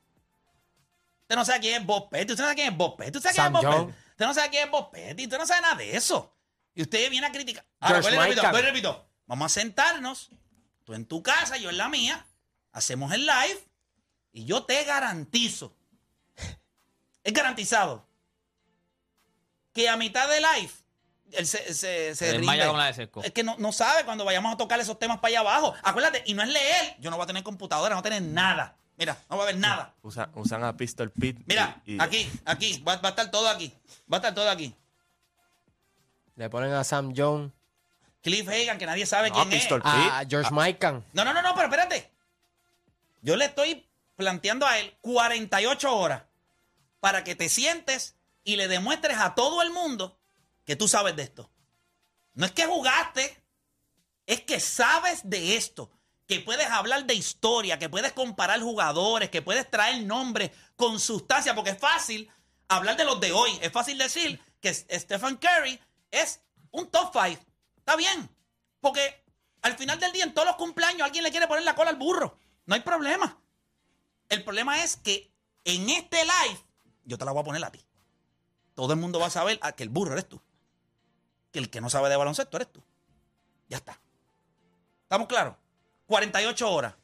Usted 1.22 1.34
no 1.34 1.44
sabe 1.44 1.60
quién 1.60 1.80
es 1.80 1.86
Bob 1.86 2.08
Petty. 2.10 2.32
Usted 2.32 2.42
no 2.42 2.48
sabe 2.48 2.54
quién 2.54 2.72
es 2.72 2.78
Bob 2.78 2.96
Petty. 2.96 3.18
Usted, 3.18 3.30
sabe 3.32 3.50
quién 3.50 3.56
es 3.56 3.62
Bob. 3.62 3.86
Petty. 3.86 3.98
usted 4.10 4.26
no 4.26 4.34
sabe 4.34 4.50
quién 4.50 4.64
es 4.64 4.70
Bob 4.70 4.90
Petty. 4.90 5.24
Usted 5.24 5.38
no 5.38 5.46
sabe 5.46 5.60
nada 5.62 5.74
de 5.74 5.96
eso. 5.96 6.34
Y 6.74 6.82
usted 6.82 7.10
viene 7.10 7.26
a 7.26 7.32
criticar. 7.32 7.64
Ahora, 7.80 7.98
y 7.98 8.02
repito, 8.02 8.58
y 8.58 8.62
repito. 8.62 9.08
Vamos 9.26 9.46
a 9.46 9.48
sentarnos. 9.48 10.30
Tú 10.84 10.92
en 10.92 11.06
tu 11.06 11.22
casa, 11.22 11.56
yo 11.56 11.70
en 11.70 11.78
la 11.78 11.88
mía. 11.88 12.26
Hacemos 12.72 13.12
el 13.12 13.24
live. 13.26 13.64
Y 14.32 14.44
yo 14.44 14.64
te 14.64 14.82
garantizo, 14.84 15.76
es 17.22 17.32
garantizado, 17.32 18.04
que 19.72 19.88
a 19.88 19.96
mitad 19.96 20.28
de 20.28 20.40
live 20.40 20.72
él 21.36 21.46
se, 21.46 21.72
se, 21.74 22.14
se 22.14 22.32
rinde. 22.38 22.56
la 22.56 22.86
de 22.86 22.94
Sesco. 22.94 23.22
Es 23.22 23.32
que 23.32 23.42
no, 23.42 23.56
no 23.58 23.72
sabe 23.72 24.04
cuando 24.04 24.24
vayamos 24.24 24.52
a 24.54 24.56
tocar 24.56 24.78
esos 24.80 24.98
temas 24.98 25.18
para 25.18 25.28
allá 25.30 25.40
abajo. 25.40 25.74
Acuérdate, 25.82 26.22
y 26.26 26.34
no 26.34 26.42
es 26.42 26.48
leer. 26.48 26.96
Yo 27.00 27.10
no 27.10 27.16
voy 27.16 27.24
a 27.24 27.26
tener 27.26 27.42
computadora, 27.42 27.94
no 27.94 28.00
voy 28.02 28.08
a 28.08 28.10
tener 28.14 28.22
nada. 28.22 28.76
Mira, 28.96 29.16
no 29.28 29.36
va 29.36 29.42
a 29.42 29.46
haber 29.48 29.58
nada. 29.60 29.92
Usa- 30.02 30.30
usan 30.34 30.62
a 30.62 30.76
Pistol 30.76 31.10
Pete. 31.10 31.42
Mira, 31.46 31.80
y- 31.84 31.96
y- 31.96 31.98
aquí, 32.00 32.30
aquí, 32.44 32.82
va, 32.86 32.96
va 32.96 33.08
a 33.08 33.10
estar 33.10 33.30
todo 33.30 33.48
aquí. 33.48 33.72
Va 34.12 34.16
a 34.16 34.20
estar 34.20 34.34
todo 34.34 34.48
aquí. 34.48 34.74
Le 36.36 36.50
ponen 36.50 36.72
a 36.72 36.82
Sam 36.84 37.12
Jones, 37.16 37.52
Cliff 38.22 38.48
Hagan, 38.48 38.78
que 38.78 38.86
nadie 38.86 39.06
sabe 39.06 39.30
No, 39.30 39.36
quién 39.36 39.50
Pistol 39.50 39.82
es. 39.84 39.90
Pete. 39.92 40.08
a 40.10 40.24
George 40.28 40.50
Mikan. 40.52 41.04
No, 41.12 41.24
no, 41.24 41.32
no, 41.32 41.42
no, 41.42 41.54
pero 41.54 41.66
espérate. 41.68 42.10
Yo 43.22 43.36
le 43.36 43.46
estoy 43.46 43.86
planteando 44.16 44.66
a 44.66 44.78
él 44.78 44.94
48 45.00 45.96
horas 45.96 46.22
para 47.00 47.24
que 47.24 47.34
te 47.34 47.48
sientes 47.48 48.16
y 48.44 48.56
le 48.56 48.68
demuestres 48.68 49.18
a 49.18 49.34
todo 49.34 49.62
el 49.62 49.70
mundo 49.70 50.16
que 50.64 50.76
tú 50.76 50.88
sabes 50.88 51.16
de 51.16 51.22
esto. 51.22 51.50
No 52.34 52.46
es 52.46 52.52
que 52.52 52.66
jugaste, 52.66 53.42
es 54.26 54.40
que 54.42 54.60
sabes 54.60 55.20
de 55.24 55.56
esto, 55.56 55.90
que 56.26 56.40
puedes 56.40 56.66
hablar 56.68 57.04
de 57.04 57.14
historia, 57.14 57.78
que 57.78 57.88
puedes 57.88 58.12
comparar 58.12 58.60
jugadores, 58.60 59.30
que 59.30 59.42
puedes 59.42 59.70
traer 59.70 60.02
nombres 60.04 60.50
con 60.76 60.98
sustancia, 60.98 61.54
porque 61.54 61.70
es 61.70 61.78
fácil 61.78 62.30
hablar 62.68 62.96
de 62.96 63.04
los 63.04 63.20
de 63.20 63.32
hoy. 63.32 63.58
Es 63.60 63.72
fácil 63.72 63.98
decir 63.98 64.40
que 64.60 64.72
Stephen 64.72 65.36
Curry 65.36 65.78
es 66.10 66.40
un 66.70 66.90
top 66.90 67.12
five. 67.12 67.38
Está 67.76 67.96
bien, 67.96 68.28
porque 68.80 69.22
al 69.62 69.76
final 69.76 70.00
del 70.00 70.12
día 70.12 70.24
en 70.24 70.34
todos 70.34 70.48
los 70.48 70.56
cumpleaños 70.56 71.02
alguien 71.02 71.24
le 71.24 71.30
quiere 71.30 71.46
poner 71.46 71.64
la 71.64 71.74
cola 71.74 71.90
al 71.90 71.96
burro. 71.96 72.38
No 72.66 72.74
hay 72.74 72.80
problema. 72.80 73.38
El 74.28 74.42
problema 74.42 74.82
es 74.82 74.96
que 74.96 75.30
en 75.64 75.88
este 75.90 76.18
live 76.24 76.60
yo 77.04 77.18
te 77.18 77.24
la 77.24 77.32
voy 77.32 77.42
a 77.42 77.44
poner 77.44 77.64
a 77.64 77.70
ti. 77.70 77.84
Todo 78.74 78.92
el 78.94 78.98
mundo 78.98 79.20
va 79.20 79.26
a 79.26 79.30
saber 79.30 79.58
ah, 79.62 79.72
que 79.72 79.82
el 79.82 79.88
burro 79.88 80.12
eres 80.12 80.28
tú. 80.28 80.40
Que 81.54 81.60
el 81.60 81.70
que 81.70 81.80
no 81.80 81.88
sabe 81.88 82.08
de 82.10 82.16
baloncesto 82.16 82.56
eres 82.56 82.70
tú. 82.72 82.82
Ya 83.68 83.76
está. 83.76 83.96
¿Estamos 85.04 85.28
claros? 85.28 85.54
48 86.06 86.68
horas. 86.68 86.94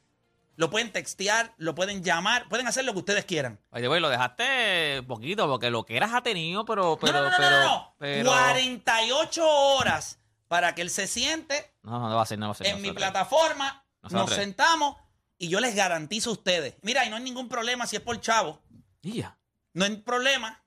Lo 0.57 0.69
pueden 0.71 0.91
textear, 0.91 1.55
lo 1.57 1.77
pueden 1.77 2.03
llamar, 2.03 2.49
pueden 2.49 2.67
hacer 2.67 2.85
lo 2.85 2.93
que 2.93 2.99
ustedes 2.99 3.25
quieran. 3.25 3.61
Oye, 3.71 3.87
güey, 3.87 4.01
lo 4.01 4.09
dejaste 4.09 5.03
poquito 5.05 5.47
porque 5.49 5.71
lo 5.71 5.87
que 5.87 5.97
eras 5.97 6.13
ha 6.15 6.23
tenido, 6.23 6.65
pero. 6.65 6.99
pero 7.01 7.13
no, 7.13 7.23
no, 7.23 7.31
no, 7.31 7.37
pero, 7.39 7.51
no, 7.51 7.65
no. 7.65 7.95
pero- 7.97 8.31
48 8.31 9.49
horas 9.49 10.19
para 10.49 10.75
que 10.75 10.83
él 10.83 10.91
se 10.91 11.07
siente 11.07 11.73
No, 11.85 12.09
no, 12.09 12.17
va 12.17 12.23
a 12.23 12.27
ser, 12.27 12.41
no 12.41 12.47
va 12.47 12.53
a 12.53 12.57
ser. 12.57 12.67
en 12.67 12.83
mi 12.83 12.91
plataforma, 12.91 13.85
nos 14.11 14.31
sentamos 14.31 14.97
y 15.39 15.49
yo 15.49 15.61
les 15.61 15.77
garantizo 15.77 16.31
a 16.31 16.33
ustedes. 16.33 16.75
Mira, 16.83 17.05
y 17.07 17.09
no 17.11 17.17
hay 17.17 17.23
ningún 17.23 17.49
problema 17.49 17.87
si 17.87 17.95
es 17.95 18.03
por 18.03 18.21
chavo. 18.21 18.61
Ya. 19.03 19.39
No 19.75 19.85
hay 19.85 19.97
problema. 19.99 20.61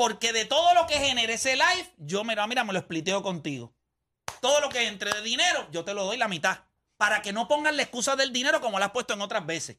Porque 0.00 0.32
de 0.32 0.46
todo 0.46 0.72
lo 0.72 0.86
que 0.86 0.94
genere 0.94 1.34
ese 1.34 1.56
live, 1.56 1.94
yo 1.98 2.24
mira, 2.24 2.46
mira, 2.46 2.64
me 2.64 2.72
lo 2.72 2.80
spliteo 2.80 3.22
contigo. 3.22 3.76
Todo 4.40 4.62
lo 4.62 4.70
que 4.70 4.88
entre 4.88 5.12
de 5.12 5.20
dinero, 5.20 5.68
yo 5.72 5.84
te 5.84 5.92
lo 5.92 6.04
doy 6.04 6.16
la 6.16 6.26
mitad. 6.26 6.60
Para 6.96 7.20
que 7.20 7.34
no 7.34 7.46
pongan 7.46 7.76
la 7.76 7.82
excusa 7.82 8.16
del 8.16 8.32
dinero 8.32 8.62
como 8.62 8.78
la 8.78 8.86
has 8.86 8.92
puesto 8.92 9.12
en 9.12 9.20
otras 9.20 9.44
veces. 9.44 9.76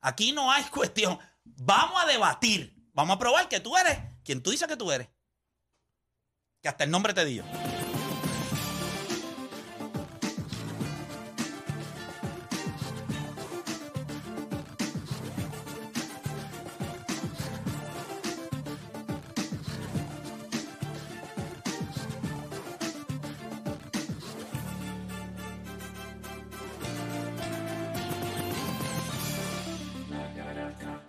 Aquí 0.00 0.32
no 0.32 0.50
hay 0.50 0.64
cuestión. 0.72 1.16
Vamos 1.44 2.02
a 2.02 2.06
debatir. 2.06 2.74
Vamos 2.92 3.14
a 3.14 3.18
probar 3.20 3.48
que 3.48 3.60
tú 3.60 3.76
eres 3.76 4.00
quien 4.24 4.42
tú 4.42 4.50
dices 4.50 4.66
que 4.66 4.76
tú 4.76 4.90
eres. 4.90 5.08
Que 6.60 6.68
hasta 6.68 6.82
el 6.82 6.90
nombre 6.90 7.14
te 7.14 7.24
dio. 7.24 7.44